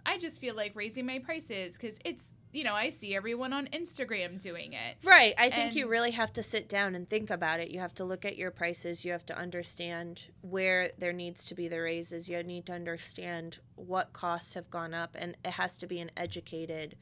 [0.05, 3.67] I just feel like raising my prices because it's, you know, I see everyone on
[3.67, 4.97] Instagram doing it.
[5.03, 5.33] Right.
[5.37, 7.69] I think you really have to sit down and think about it.
[7.69, 9.05] You have to look at your prices.
[9.05, 12.27] You have to understand where there needs to be the raises.
[12.27, 16.11] You need to understand what costs have gone up, and it has to be an
[16.17, 16.95] educated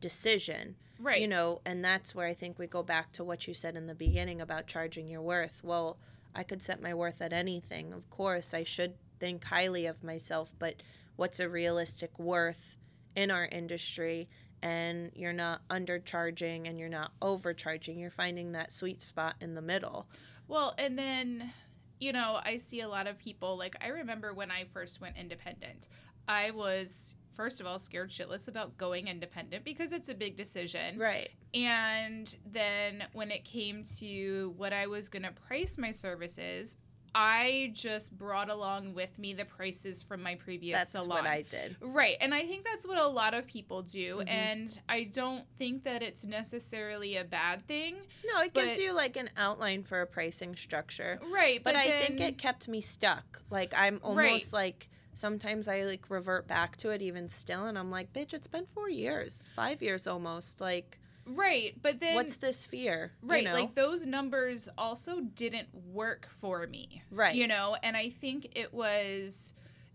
[0.00, 0.76] decision.
[1.00, 1.20] Right.
[1.20, 3.86] You know, and that's where I think we go back to what you said in
[3.86, 5.60] the beginning about charging your worth.
[5.62, 5.98] Well,
[6.34, 7.92] I could set my worth at anything.
[7.92, 10.82] Of course, I should think highly of myself, but
[11.16, 12.76] what's a realistic worth
[13.14, 14.28] in our industry?
[14.62, 17.98] And you're not undercharging and you're not overcharging.
[17.98, 20.08] You're finding that sweet spot in the middle.
[20.48, 21.52] Well, and then,
[22.00, 25.16] you know, I see a lot of people, like, I remember when I first went
[25.16, 25.88] independent,
[26.26, 30.98] I was, first of all, scared shitless about going independent because it's a big decision.
[30.98, 31.30] Right.
[31.54, 36.76] And then when it came to what I was going to price my services,
[37.14, 41.08] I just brought along with me the prices from my previous That's salon.
[41.08, 41.76] what I did.
[41.80, 42.16] Right.
[42.20, 44.16] And I think that's what a lot of people do.
[44.18, 44.28] Mhm.
[44.28, 47.96] And I don't think that it's necessarily a bad thing.
[48.24, 51.18] No, it gives you like an outline for a pricing structure.
[51.30, 51.62] Right.
[51.62, 53.42] But, But, I think it kept me stuck.
[53.50, 54.02] Like I'm Right.
[54.02, 58.32] almost like sometimes I like revert back to it even still and I'm like, bitch,
[58.34, 59.48] it's been 4 years.
[59.56, 60.60] 5 years almost.
[60.60, 63.12] Like Right, but then what's this fear?
[63.22, 63.52] you right, know?
[63.52, 67.02] like those numbers also didn't work for me.
[67.10, 67.34] Right.
[67.34, 69.54] You know, and I think it was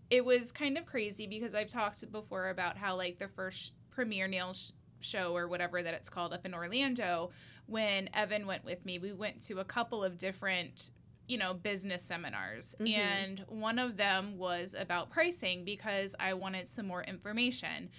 [0.10, 4.28] it was kind of crazy because I've talked before about how like the first premiere
[4.28, 7.32] nail sh- show or whatever that it's called up in Orlando
[7.66, 10.92] when Evan went with me, we went to a couple of different
[11.28, 12.98] you know business seminars Mhm.
[12.98, 17.90] and one of them was about pricing because I wanted some more information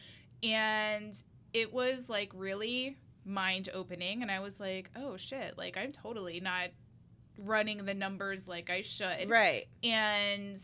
[0.42, 1.20] and
[1.54, 6.40] it was like really mind opening and I was like oh shit like I'm totally
[6.40, 6.68] not
[7.38, 9.66] running the numbers like I should right.
[9.82, 10.58] and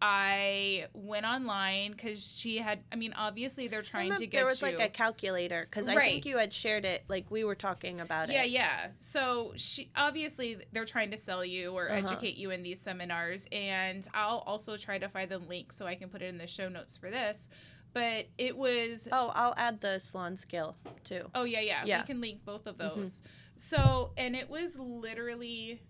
[0.00, 2.80] I went online because she had.
[2.92, 4.68] I mean, obviously they're trying to get there was you.
[4.68, 7.04] like a calculator because I think you had shared it.
[7.08, 8.50] Like we were talking about yeah, it.
[8.50, 8.86] Yeah, yeah.
[8.98, 11.96] So she obviously they're trying to sell you or Uh-huh.
[11.96, 15.94] educate you in these seminars, and I'll also try to find the link so I
[15.94, 17.48] can put it in the show notes for this.
[17.96, 21.30] But it was Oh, I'll add the SalonScale too.
[21.34, 21.82] Oh yeah, yeah.
[21.86, 22.00] Yeah.
[22.02, 22.94] We can link both of Mhm.
[22.94, 23.22] those.
[23.56, 25.80] So, and it was literally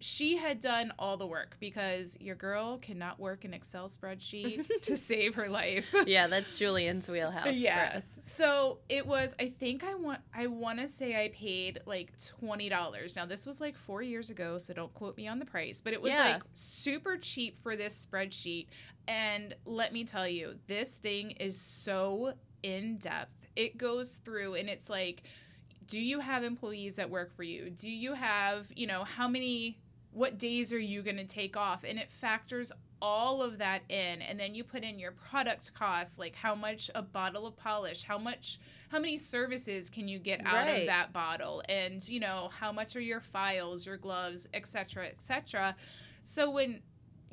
[0.00, 4.96] she had done all the work because your girl cannot work an Excel spreadsheet to
[4.96, 5.86] save her life.
[6.06, 7.54] yeah, that's Julian's wheelhouse.
[7.56, 8.00] yeah.
[8.20, 13.16] So it was I think I want I want to say I paid like $20.
[13.16, 15.92] Now this was like 4 years ago, so don't quote me on the price, but
[15.92, 16.32] it was Yeah.
[16.34, 18.66] like super cheap for this spreadsheet
[19.08, 23.36] and let me tell you, this thing is so in depth.
[23.56, 25.22] It goes through and it's like
[25.86, 27.68] do you have employees that work for you?
[27.68, 29.78] Do you have, you know, how many
[30.12, 31.84] what days are you going to take off?
[31.84, 36.18] And it factors all of that in and then you put in your product costs
[36.18, 40.40] like how much a bottle of polish how much how many services can you get
[40.46, 40.80] out Right.
[40.80, 45.76] of that bottle and you know how much are your files your gloves etc etc
[46.22, 46.80] so when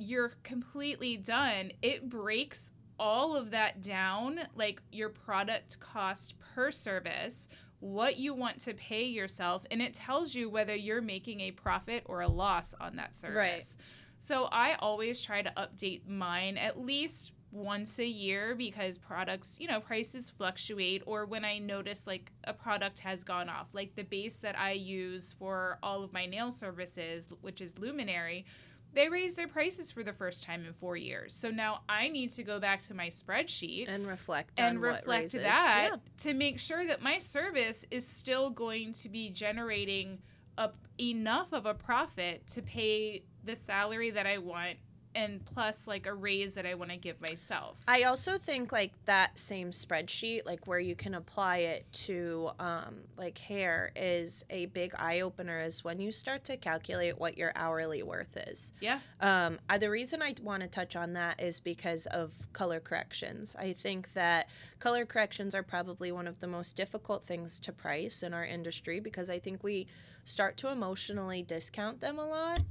[0.01, 7.49] you're completely done it breaks all of that down like your product cost per service
[7.79, 12.03] what you want to pay yourself and it tells you whether you're making a profit
[12.05, 13.75] or a loss on that service Right.
[14.19, 19.67] so I always try to update mine at least once a year because products, you
[19.67, 23.67] know, prices fluctuate or when I notice like a product has gone off.
[23.73, 28.45] Like the base that I use for all of my nail services, which is Luminary,
[28.93, 31.33] they raised their prices for the first time in 4 years.
[31.33, 35.31] So now I need to go back to my spreadsheet And reflect and on reflect
[35.33, 35.95] that Yeah.
[36.19, 40.19] to make sure that my service is still going to be generating
[40.57, 44.77] up enough of a profit to pay the salary that I want
[45.15, 47.77] and plus like a raise that I want to give myself.
[47.87, 52.95] I also think like that same spreadsheet, like where you can apply it to um,
[53.17, 55.61] like hair, is a big eye opener.
[55.61, 58.73] Is when you start to calculate what your hourly worth is.
[58.79, 58.99] yeah.
[59.19, 63.55] Um, uh, the reason I want to touch on that is because of color corrections.
[63.57, 68.23] I think that color corrections are probably one of the most difficult things to price
[68.23, 69.87] in our industry because I think we
[70.23, 72.61] start to emotionally discount them a lot.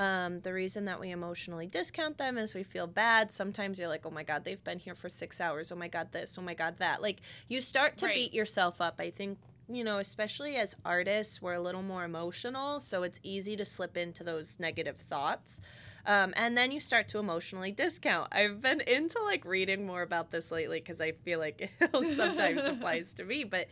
[0.00, 3.32] Um, the reason that we emotionally discount them is we feel bad.
[3.32, 5.70] Sometimes you're like, oh my God, they've been here for six hours.
[5.70, 6.36] Oh my God, this.
[6.38, 7.02] Oh my God, that.
[7.02, 8.14] Like, you start to Right.
[8.14, 8.94] beat yourself up.
[8.98, 9.36] I think,
[9.68, 12.80] you know, especially as artists, we're a little more emotional.
[12.80, 15.60] So it's easy to slip into those negative thoughts.
[16.06, 18.28] Um, and then you start to emotionally discount.
[18.32, 22.62] I've been into like reading more about this lately because I feel like it sometimes
[22.64, 23.44] applies to me.
[23.44, 23.68] But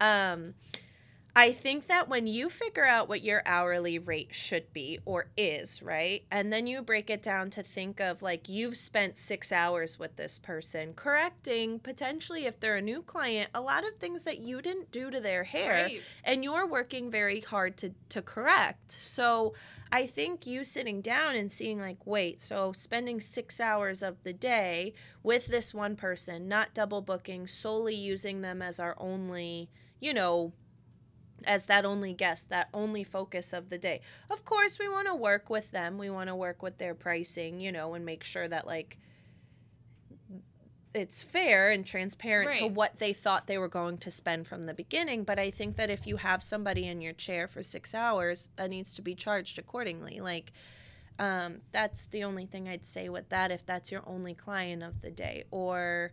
[0.00, 0.54] um,
[1.34, 5.82] I think that when you figure out what your hourly rate should be or is,
[5.82, 6.24] right?
[6.30, 10.16] And then you break it down to think of like you've spent six hours with
[10.16, 14.60] this person, correcting potentially if they're a new client, a lot of things that you
[14.60, 16.02] didn't do to their hair Right.
[16.22, 18.92] and you're working very hard to to correct.
[18.92, 19.54] So
[19.90, 24.34] I think you sitting down and seeing like, wait, so spending six hours of the
[24.34, 24.92] day
[25.22, 30.52] with this one person, not double booking, solely using them as our only, you know,
[31.46, 34.00] as that only guest, that only focus of the day.
[34.30, 35.98] Of course, we want to work with them.
[35.98, 38.98] We want to work with their pricing, you know, and make sure that like
[40.94, 44.74] it's fair and transparent to what they thought they were going to spend from the
[44.74, 45.24] beginning.
[45.24, 48.70] But I think that if you have somebody in your chair for six hours, that
[48.70, 50.20] needs to be charged accordingly.
[50.20, 50.52] Like,
[51.18, 55.00] um, that's the only thing I'd say with that if that's your only client of
[55.00, 55.44] the day.
[55.50, 56.12] Or,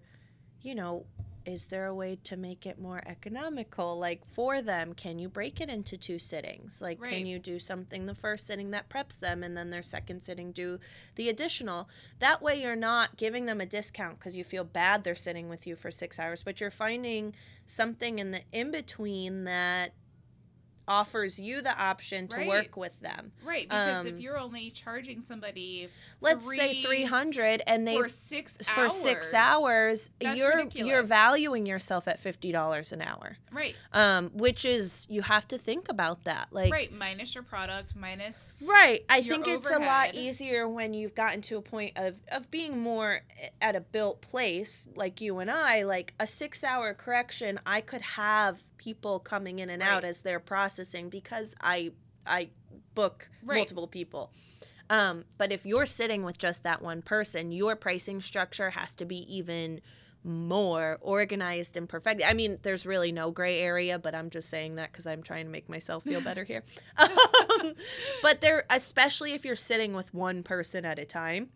[0.61, 1.05] you know,
[1.45, 3.97] is there a way to make it more economical?
[3.97, 6.81] Like for them can you break it into two sittings?
[6.81, 7.11] Like Right.
[7.11, 10.51] can you do something the first sitting that preps them and then their second sitting
[10.51, 10.79] do
[11.15, 11.89] the additional.
[12.19, 15.65] That way you're not giving them a discount because you feel bad they're sitting with
[15.65, 17.35] you for six hours but you're finding
[17.65, 19.93] something in the in between that
[20.89, 22.47] offers you the option to Right.
[22.47, 23.31] work with them.
[23.43, 28.09] Right, because if Um, you're only charging somebody Let's say Three 300 and they for
[28.09, 33.37] six for hours, 6 hours, you're you're valuing yourself at $50 an hour.
[33.51, 36.47] right, Um which is you have to think about that.
[36.51, 39.05] Like right, minus your product, minus Right.
[39.07, 42.79] I think it's a lot easier when you've gotten to a point of, of being
[42.79, 43.21] more
[43.61, 45.83] at a built place, like you and I.
[45.83, 50.39] Like a six hour correction, I could have people coming in and out as they're
[50.39, 51.91] processing because I
[52.25, 52.49] I
[52.95, 53.57] book Right.
[53.57, 54.31] multiple people.
[54.89, 59.05] Um, but if you're sitting with just that one person, your pricing structure has to
[59.05, 59.81] be even
[60.23, 62.21] more organized and perfect.
[62.25, 65.45] I mean, there's really no gray area, but I'm just saying that because I'm trying
[65.45, 66.63] to make myself feel better here.
[66.97, 67.09] Um,
[68.21, 71.49] but there, especially if you're sitting with one person at a time,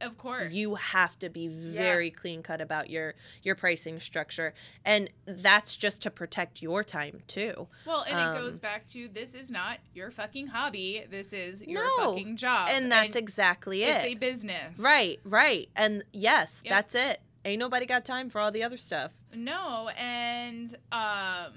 [0.00, 0.52] of course.
[0.52, 6.02] you have to be very clean cut about your your pricing structure, and that's just
[6.02, 7.68] to protect your time too.
[7.86, 11.04] well, and it goes um, back to this is not your fucking hobby.
[11.10, 13.96] This is your No, fucking job, and that's exactly it.
[13.96, 15.68] it's a business, Right, right.
[15.76, 16.70] And yes, Yep.
[16.70, 17.20] that's it.
[17.44, 19.12] Ain't nobody got time for all the other stuff.
[19.34, 21.52] No, and um,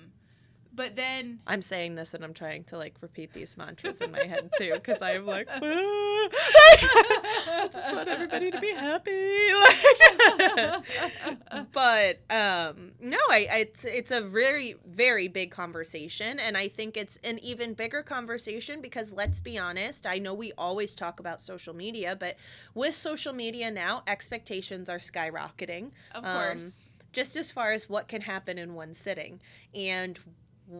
[0.73, 4.23] but then I'm saying this and I'm trying to like repeat these mantras in my
[4.23, 6.29] head too because I'm like, I
[7.71, 9.11] just want everybody to be happy.
[10.31, 16.67] Like, but um, no, I, I it's it's a very very big conversation, and I
[16.67, 20.05] think it's an even bigger conversation because let's be honest.
[20.05, 22.35] I know we always talk about social media, but
[22.73, 25.91] with social media now, expectations are skyrocketing.
[26.13, 29.39] of Um, course, just as far as what can happen in one sitting
[29.73, 30.19] and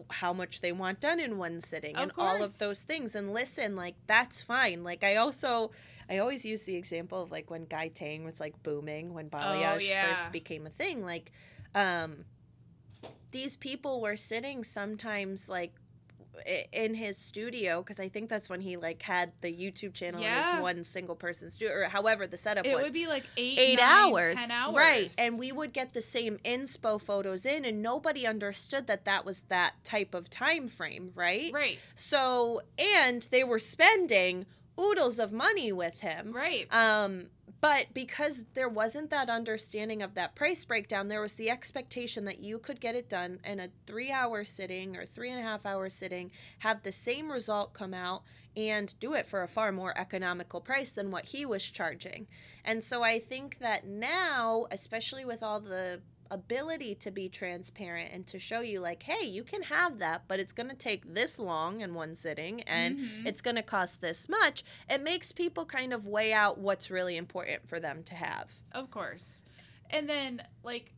[0.09, 3.15] how much they want done in one sitting Of and all of those things.
[3.15, 4.83] And listen like that's fine.
[4.83, 5.71] Like i also
[6.09, 9.75] i always use the example of like when Guy Tang was like booming when balayage
[9.75, 10.15] Oh, yeah.
[10.15, 11.31] first became a thing like
[11.75, 12.25] um
[13.31, 15.73] these people were sitting sometimes like
[16.71, 20.23] in his studio because I think that's when he like had the YouTube channel in
[20.25, 20.53] Yeah.
[20.55, 22.81] his one single person studio or however the setup it was.
[22.81, 24.37] It would be like eight, eight nine, hours.
[24.39, 25.13] 10 hours, right.
[25.17, 29.41] And we would get the same inspo photos in and nobody understood that that was
[29.49, 31.51] that type of time frame right?
[31.53, 34.45] Right, so and they were spending
[34.79, 36.31] oodles of money with him.
[36.33, 37.27] Right, um
[37.61, 42.39] but because there wasn't that understanding of that price breakdown there was the expectation that
[42.39, 45.65] you could get it done in a three hour sitting or three and a half
[45.65, 48.23] hour sitting have the same result come out
[48.57, 52.27] and do it for a far more economical price than what he was charging.
[52.65, 56.01] And so i think that now especially with all the
[56.31, 60.39] ability to be transparent and to show you like hey you can have that but
[60.39, 63.27] it's going to take this long in one sitting and Mhm.
[63.27, 67.17] it's going to cost this much it makes people kind of weigh out what's really
[67.17, 69.43] important for them to have Of course.
[69.89, 70.93] And then like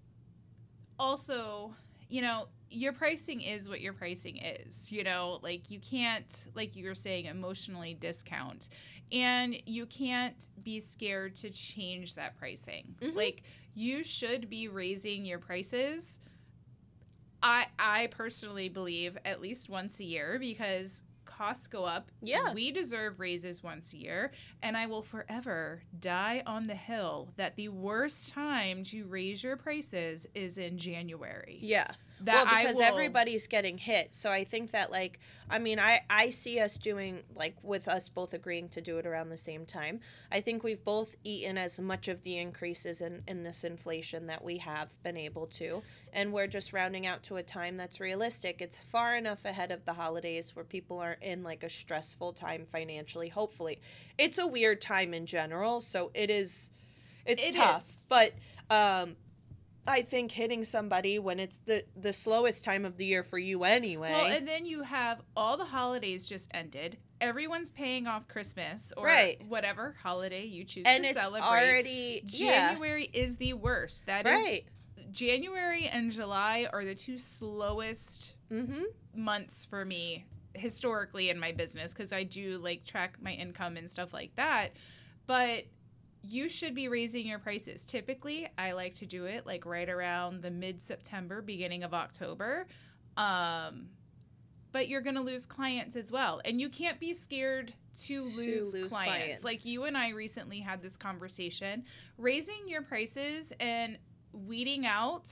[1.00, 1.74] also,
[2.10, 4.92] you know, your pricing is what your pricing is.
[4.92, 8.70] You know, like you can't like you were saying emotionally discount.
[9.12, 12.96] And you can't be scared to change that pricing.
[13.02, 13.16] Mhm.
[13.16, 13.44] Like
[13.76, 16.20] you should be raising your prices
[17.44, 22.10] I I personally believe at least once a year because costs go up.
[22.22, 22.54] Yeah.
[22.54, 27.56] We deserve raises once a year, and I will forever die on the hill that
[27.56, 31.60] the worst time to raise your prices is in January.
[31.62, 31.92] yeah
[32.26, 35.20] That well because will- everybody's getting hit so i think that like
[35.50, 39.06] i mean i i see us doing like with us both agreeing to do it
[39.06, 40.00] around the same time
[40.32, 44.44] i think we've both eaten as much of the increases in in this inflation that
[44.44, 45.82] we have been able to
[46.14, 49.84] and we're just rounding out to a time that's realistic it's far enough ahead of
[49.86, 53.80] the holidays where people are in like a stressful time financially hopefully
[54.18, 56.72] it's a weird time in general so it is
[57.26, 58.06] it's It tough is.
[58.08, 58.34] but
[58.70, 59.16] um
[59.86, 63.64] I think hitting somebody when it's the the slowest time of the year for you
[63.66, 64.12] anyway.
[64.12, 66.98] Well, and then you have all the holidays just ended.
[67.20, 69.42] Everyone's paying off Christmas or Right.
[69.48, 71.48] whatever holiday you choose and to it's celebrate.
[71.48, 74.06] already yeah, January is the worst.
[74.06, 74.66] That is right.
[75.12, 78.84] January and July are the two slowest Mm-hmm.
[79.16, 83.90] months for me historically in my business because I do like track my income and
[83.90, 84.74] stuff like that.
[85.26, 85.64] But
[86.24, 87.86] you should be raising your prices.
[87.86, 92.66] Typically, I like to do it like right around the mid September, beginning of October.
[93.18, 93.90] Um,
[94.72, 96.42] but you're going to lose clients as well.
[96.46, 97.74] And you can't be scared
[98.06, 99.20] to To lose, lose clients.
[99.22, 99.44] clients.
[99.44, 101.84] Like you and I recently had this conversation.
[102.18, 104.00] Raising your prices and
[104.32, 105.32] weeding out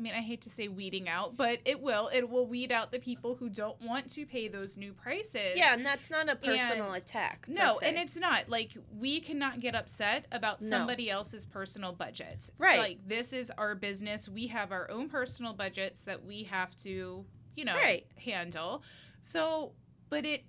[0.00, 2.08] I mean, I hate to say weeding out, but it will.
[2.08, 5.52] It will weed out the people who don't want to pay those new prices.
[5.56, 7.44] Yeah, and that's not a personal And- attack.
[7.48, 8.48] No, and it's not.
[8.48, 10.70] Like we cannot get upset about No.
[10.70, 12.48] somebody else's personal budget.
[12.56, 12.78] Right.
[12.78, 14.26] like this is our business.
[14.26, 17.26] We have our own personal budgets that we have to,
[17.56, 18.06] you know, Right.
[18.16, 18.82] handle.
[19.20, 19.72] So,
[20.08, 20.44] but it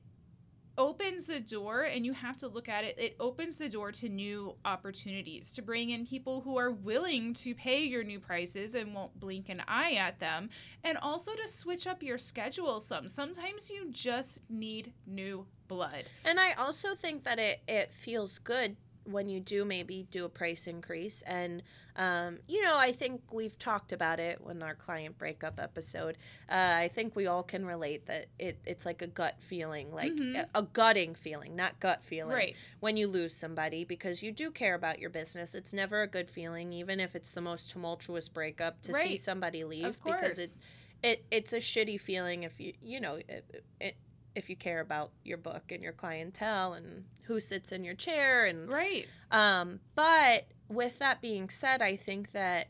[0.77, 4.07] opens the door and you have to look at it it opens the door to
[4.09, 8.93] new opportunities to bring in people who are willing to pay your new prices and
[8.93, 10.49] won't blink an eye at them
[10.83, 13.07] and also to switch up your schedule some.
[13.07, 16.05] Sometimes you just need new blood.
[16.25, 20.29] And I also think that it it feels good when you do maybe do a
[20.29, 21.21] price increase.
[21.23, 21.63] And
[21.97, 26.17] um, you know i think we've talked about it when our client breakup episode.
[26.49, 30.13] Uh, i think we all can relate that it, it's like a gut feeling like
[30.13, 30.35] Mhm.
[30.37, 32.55] a, a gutting feeling not gut feeling right.
[32.79, 35.53] when you lose somebody because you do care about your business.
[35.53, 39.65] It's never a good feeling even if it's the most tumultuous breakup to see somebody
[39.65, 40.63] leave because it's
[41.03, 43.95] it it's a shitty feeling if you you know it, it,
[44.35, 48.45] if you care about your book and your clientele and who sits in your chair
[48.45, 49.05] and right.
[49.31, 52.67] um but with that being said i think that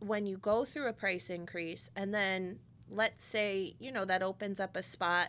[0.00, 2.58] when you go through a price increase and then
[2.90, 5.28] let's say you know that opens up a spot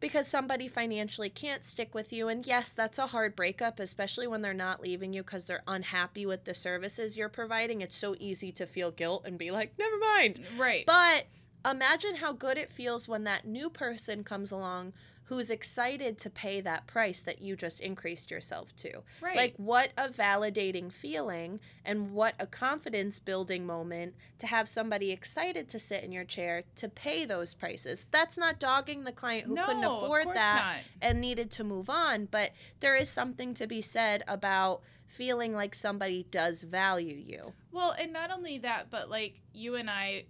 [0.00, 4.42] because somebody financially can't stick with you and yes that's a hard breakup especially when
[4.42, 8.52] they're not leaving you because they're unhappy with the services you're providing it's so easy
[8.52, 10.40] to feel guilt and be like never mind.
[10.56, 10.84] Right.
[10.86, 11.26] But
[11.64, 14.92] imagine how good it feels when that new person comes along
[15.28, 18.90] who's excited to pay that price that you just increased yourself to.
[19.20, 25.12] right Like, what a validating feeling and what a confidence building moment to have somebody
[25.12, 28.06] excited to sit in your chair to pay those prices.
[28.10, 30.76] That's not dogging the client who no, couldn't afford that not.
[31.02, 35.74] and needed to move on, but there is something to be said about feeling like
[35.74, 37.52] somebody does value you.
[37.70, 40.22] well and not only that but like you and i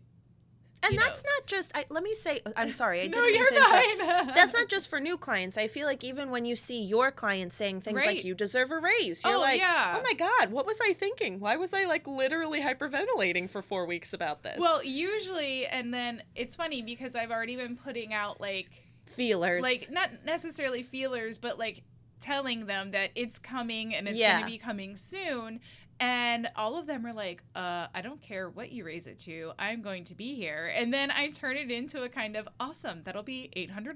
[0.82, 3.26] And You that's not just I, let me say uh, I'm sorry, I no, didn't
[3.26, 4.26] mean you're to fine.
[4.34, 5.58] That's not just for new clients.
[5.58, 8.06] I feel like even when you see your clients saying things Right.
[8.16, 10.92] like you deserve a raise, you're oh like, yeah "Oh my god, what was I
[10.92, 11.40] thinking?
[11.40, 16.22] Why was I like literally hyperventilating for 4 weeks about this?" Well, usually, and then
[16.36, 18.70] it's funny because I've already been putting out like,
[19.06, 19.62] feelers.
[19.62, 21.82] like not necessarily feelers, but like
[22.20, 24.34] telling them that it's coming and it's Yeah.
[24.34, 25.60] going to be coming soon.
[26.00, 29.50] And all of them are like, uh, I don't care what you raise it to.
[29.58, 30.72] I'm going to be here.
[30.74, 33.02] And then I turn it into a kind of awesome.
[33.04, 33.94] That'll be $800.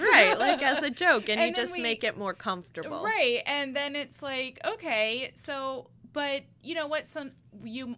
[0.00, 3.02] right, like as a joke and, you And then just we- make it more comfortable.
[3.04, 3.42] Right.
[3.44, 7.06] And then it's like, okay, so but you know what?
[7.06, 7.32] Some
[7.62, 7.96] you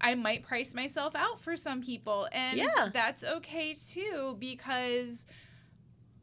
[0.00, 2.90] I might price myself out for some people and Yeah.
[2.92, 5.26] that's okay too because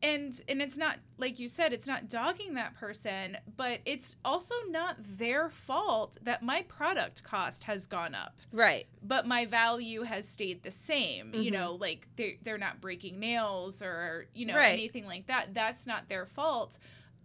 [0.03, 4.53] and and it's not like you said it's not dogging that person but it's also
[4.69, 8.85] not their fault that my product cost has gone up Right.
[9.01, 11.53] but my value has stayed the same you Mhm.
[11.53, 14.73] know like they're, they're not breaking nails or you know Right.
[14.73, 16.77] anything like that that's not their fault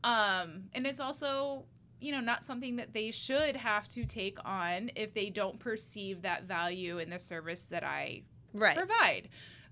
[0.05, 1.65] um and it's also
[2.01, 6.23] you know not something that they should have to take on if they don't perceive
[6.23, 8.23] that value in the service that i
[8.55, 8.77] Right.
[8.77, 9.29] provide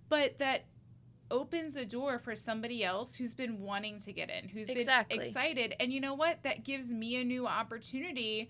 [0.09, 0.65] but that
[1.31, 5.18] opens a door for somebody else who's been wanting to get in who's Exactly.
[5.18, 8.49] been excited and you know what that gives me a new opportunity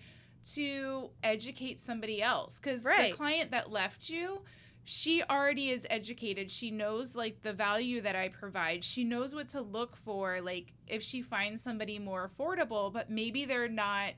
[0.53, 3.11] to educate somebody else because Right.
[3.11, 4.41] the client that left you
[4.85, 9.49] she already is educated she knows like the value that i provide she knows what
[9.49, 14.13] to look for like if she finds somebody more affordable but maybe they're not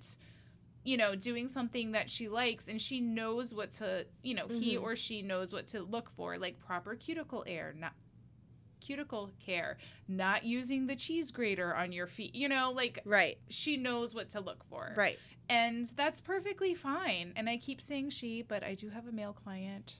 [0.83, 4.75] you know doing something that she likes and she knows what to you know he
[4.75, 4.83] Mhm.
[4.83, 7.93] or she knows what to look for like proper cuticle air not
[8.79, 9.77] cuticle care
[10.07, 13.37] not using the cheese grater on your feet you know like Right.
[13.49, 15.17] she knows what to look for Right.
[15.49, 19.33] and that's perfectly fine and i keep saying she but i do have a male
[19.33, 19.95] client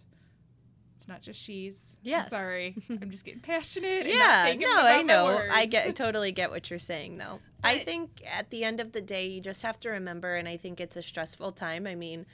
[0.98, 5.42] it's not just she's I'm sorry i'm just getting passionate Yeah, no, I know.
[5.52, 7.40] I get totally get what you're saying though.
[7.64, 10.58] I think at the end of the day you just have to remember and I
[10.58, 11.88] think it's a stressful time.
[11.88, 12.26] I mean,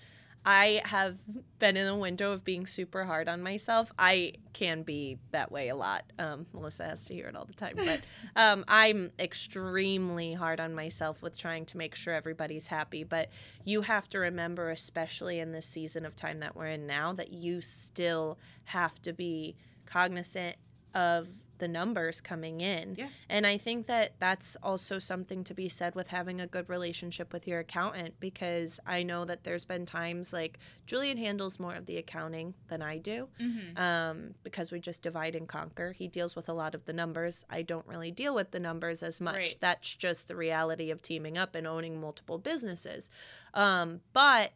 [0.45, 1.17] I have
[1.57, 3.91] been in a window of being super hard on myself.
[3.97, 6.03] I can be that way a lot.
[6.19, 8.01] Um, Melissa has to hear it all the time, but
[8.35, 13.03] um, I'm extremely hard on myself with trying to make sure everybody's happy.
[13.03, 13.29] But
[13.63, 17.33] you have to remember, especially in this season of time that we're in now, that
[17.33, 20.57] you still have to be cognizant
[20.93, 21.27] of
[21.57, 22.95] the numbers coming in.
[22.97, 23.09] Yeah.
[23.29, 27.31] And I think that that's also something to be said with having a good relationship
[27.33, 31.85] with your accountant because I know that there's been times like Julian handles more of
[31.85, 33.79] the accounting than I do Mhm.
[33.79, 35.91] um, because we just divide and conquer.
[35.93, 37.45] He deals with a lot of the numbers.
[37.49, 39.35] I don't really deal with the numbers as much.
[39.35, 39.57] Right.
[39.59, 43.09] That's just the reality of teaming up and owning multiple businesses.
[43.53, 44.51] Um, but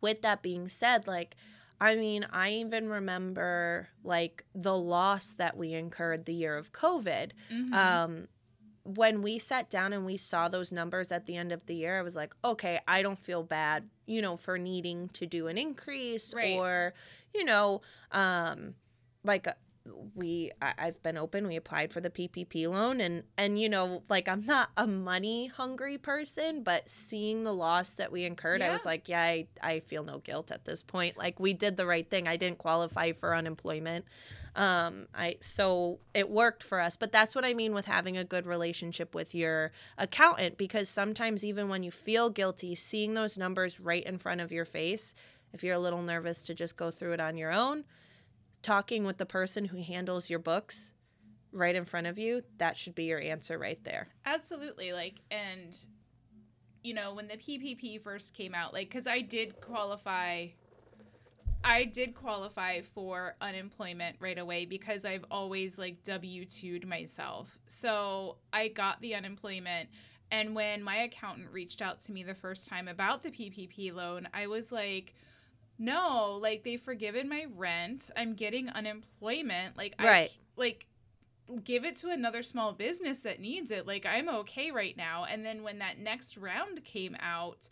[0.00, 1.34] with that being said, like,
[1.84, 7.32] I mean, I even remember like the loss that we incurred the year of COVID.
[7.52, 7.72] Mhm.
[7.74, 8.28] Um,
[8.84, 11.98] when we sat down and we saw those numbers at the end of the year,
[11.98, 15.56] I was like, okay, I don't feel bad, you know, for needing to do an
[15.58, 16.54] increase Right.
[16.56, 16.92] or,
[17.34, 17.80] you know,
[18.12, 18.74] um,
[19.22, 19.46] like
[20.14, 21.46] we I, I've been open.
[21.46, 25.48] We applied for the PPP loan, and and you know, like I'm not a money
[25.48, 29.80] hungry person, but seeing the loss that we incurred, I was like, yeah, I, I
[29.80, 31.18] feel no guilt at this point.
[31.18, 32.26] Like we did the right thing.
[32.26, 34.06] I didn't qualify for unemployment.
[34.56, 38.24] Um, I so it worked for us, but that's what I mean with having a
[38.24, 43.80] good relationship with your accountant because sometimes even when you feel guilty, seeing those numbers
[43.80, 45.14] right in front of your face,
[45.52, 47.84] if you're a little nervous to just go through it on your own,
[48.64, 50.92] talking with the person who handles your books
[51.52, 54.08] right in front of you, that should be your answer right there.
[54.26, 54.92] Absolutely.
[54.92, 55.78] Like, and,
[56.82, 60.48] you know, when the PPP first came out, like, because I did qualify.
[61.66, 67.58] I did qualify for unemployment right away because I've always like W 2'd myself.
[67.66, 69.88] So I got the unemployment.
[70.30, 74.28] And when my accountant reached out to me the first time about the PPP loan,
[74.34, 75.14] I was like,
[75.78, 78.10] no, like they've forgiven my rent.
[78.16, 79.76] I'm getting unemployment.
[79.76, 80.30] Like, Right.
[80.30, 80.86] I, like,
[81.62, 83.86] give it to another small business that needs it.
[83.86, 85.24] Like I'm okay right now.
[85.24, 87.68] And then when that next round came out,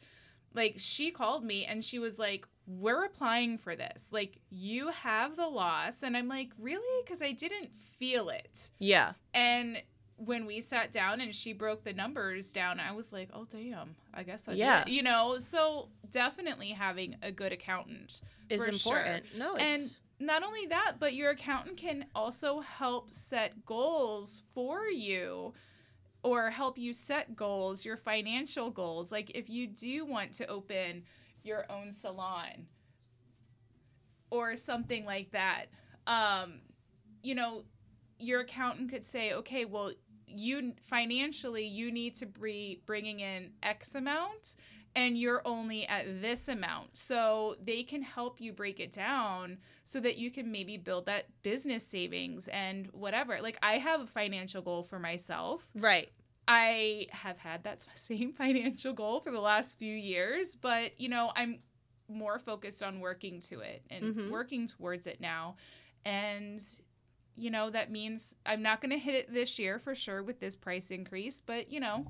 [0.55, 4.13] like she called me and she was like, "We're applying for this.
[4.13, 8.71] Like you have the loss." And I'm like, "Really?" Cuz I didn't feel it.
[8.79, 9.13] Yeah.
[9.33, 9.83] And
[10.25, 13.97] when we sat down and she broke the numbers down, I was like, "Oh damn.
[14.15, 14.85] I guess I Yeah.
[14.85, 18.99] did." You know, so definitely having a good accountant Is For sure.
[18.99, 19.25] important.
[19.37, 24.87] No, it's and not only that, but your accountant can also help set goals for
[24.87, 25.53] you
[26.23, 29.11] or help you set goals, your financial goals.
[29.11, 31.03] Like if you do want to open
[31.43, 32.69] your own salon
[34.31, 35.67] or something like that,
[36.07, 36.61] um,
[37.23, 37.65] you know,
[38.19, 39.91] your accountant could say, okay, well,
[40.39, 44.57] you financially you need to be bringing in X amount
[44.95, 46.99] and you're only at this amount.
[46.99, 51.25] So they can help you break it down so that you can maybe build that
[51.43, 53.41] business savings and whatever.
[53.41, 55.69] Like I have a financial goal for myself.
[55.75, 56.11] right.
[56.49, 61.33] I have had that same financial goal for the last few years, but you know,
[61.37, 61.61] I'm
[62.09, 64.31] more focused on working to it and Mhm.
[64.31, 65.57] working towards it now.
[66.05, 66.61] And
[67.37, 70.41] you know, that means I'm not going to hit it this year for sure with
[70.41, 72.07] this price increase, but you know,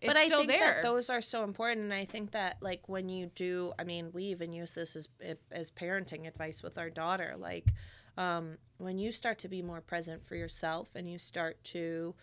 [0.00, 0.58] it's but I think there.
[0.60, 4.10] that those are so important, and I think that like when you do, I mean,
[4.12, 5.08] we even use this as
[5.50, 7.36] as parenting advice with our daughter.
[7.38, 7.68] Like,
[8.18, 12.14] um, when you start to be more present for yourself, and you start to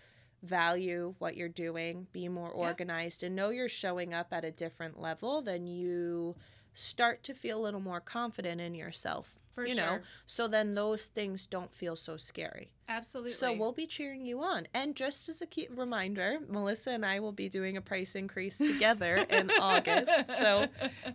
[0.43, 2.67] value what you're doing, be more Yeah.
[2.67, 6.35] organized, and know you're showing up at a different level, then you
[6.73, 9.39] start to feel a little more confident in yourself.
[9.59, 9.85] For you sure.
[9.85, 12.71] know, so then those things don't feel so scary.
[12.89, 13.33] Absolutely.
[13.33, 14.67] So we'll be cheering you on.
[14.73, 18.57] And just as a key reminder, Melissa and I will be doing a price increase
[18.57, 20.09] together in August.
[20.39, 20.65] So,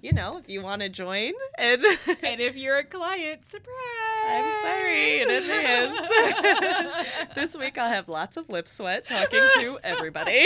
[0.01, 1.85] you know, if you want to join and
[2.23, 3.75] and if you're a client, surprise!
[4.25, 6.09] I'm sorry in advance.
[7.35, 10.45] this week I'll have lots of lip sweat talking to everybody.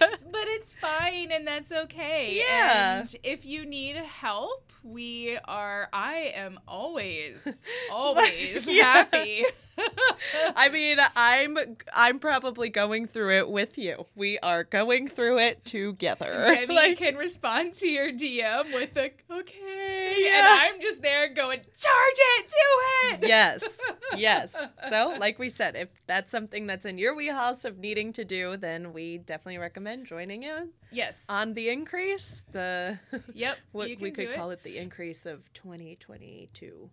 [0.00, 2.38] but it's fine and that's okay.
[2.44, 3.00] Yeah.
[3.00, 7.46] And if you need help, we are I am always
[7.92, 8.82] always Yeah.
[8.92, 9.44] happy.
[10.56, 11.58] I mean, I'm
[11.94, 14.06] I'm probably going through it with you.
[14.14, 16.44] We are going through it together.
[16.48, 20.38] Demi Like- can respond to your DM with a okay, Yeah.
[20.38, 23.28] and I'm just there going, charge it, do it.
[23.28, 23.62] yes
[24.16, 24.54] yes
[24.88, 28.56] so like we said if that's something that's in your wheelhouse of needing to do
[28.56, 31.24] then we definitely recommend joining in Yes.
[31.28, 32.98] on the increase the
[33.34, 33.58] yep.
[33.72, 34.36] what we could it.
[34.36, 36.88] call it the increase of 2022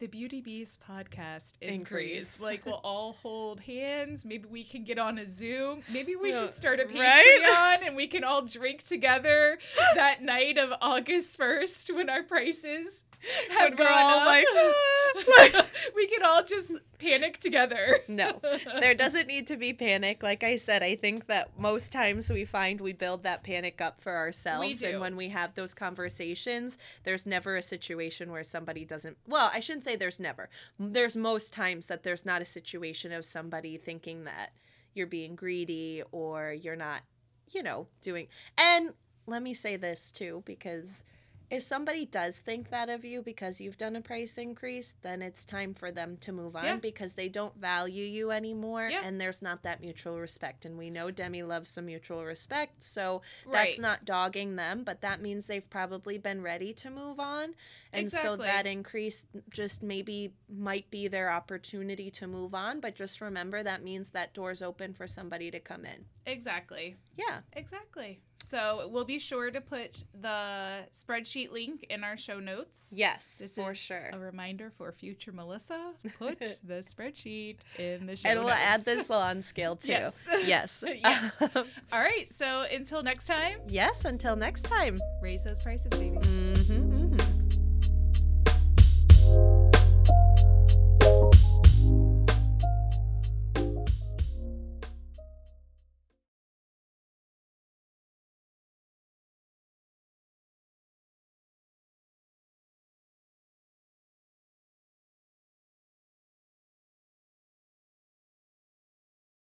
[0.00, 2.34] the Beauty Beast podcast Increase.
[2.34, 2.40] increase.
[2.50, 4.24] Like we'll all hold hands.
[4.24, 5.82] Maybe we can get on a Zoom.
[5.92, 7.80] Maybe we should start a Patreon right?
[7.84, 9.58] and we can all drink together
[9.94, 13.04] that night of August first when our prices
[13.50, 14.26] have When gone up.
[14.26, 18.00] like, "Ah," we can all just panic together.
[18.08, 18.40] no
[18.80, 20.22] there doesn't need to be panic.
[20.22, 24.00] Like i said i think that most times we find we build that panic up
[24.00, 24.82] for ourselves.
[24.82, 29.60] And when we have those conversations there's never a situation where somebody doesn't well i
[29.60, 30.48] shouldn't say there's never.
[30.78, 34.52] There's most times that there's not a situation of somebody thinking that
[34.94, 37.02] you're being greedy or you're not
[37.50, 38.26] you know doing
[38.56, 38.92] and
[39.26, 41.04] let me say this too because
[41.50, 45.44] if somebody does think that of you because you've done a price increase, then it's
[45.44, 46.76] time for them to move on Yeah.
[46.76, 49.02] because they don't value you anymore Yeah.
[49.04, 50.64] and there's not that mutual respect.
[50.64, 53.70] And we know Demi loves some mutual respect, so Right.
[53.70, 57.54] that's not dogging them, but that means they've probably been ready to move on.
[57.92, 63.20] And so that increase just maybe might be their opportunity to move on, but just
[63.20, 66.04] remember that means that door's open for somebody to come in.
[66.26, 66.96] Exactly.
[67.16, 67.40] Yeah.
[67.54, 68.20] Exactly.
[68.50, 72.92] So we'll be sure to put the spreadsheet link in our show notes.
[72.96, 74.10] Yes, This for is sure.
[74.12, 75.92] a reminder for future Melissa.
[76.18, 78.36] Put the spreadsheet in the show notes.
[78.36, 79.88] And we'll add the SalonScale too.
[79.92, 80.28] Yes.
[80.44, 80.84] Yes.
[81.02, 81.32] Yes.
[81.54, 82.28] Um, All right.
[82.32, 85.00] So until next time, yes, until next time.
[85.22, 86.16] raise those prices, baby.
[86.16, 86.89] hmm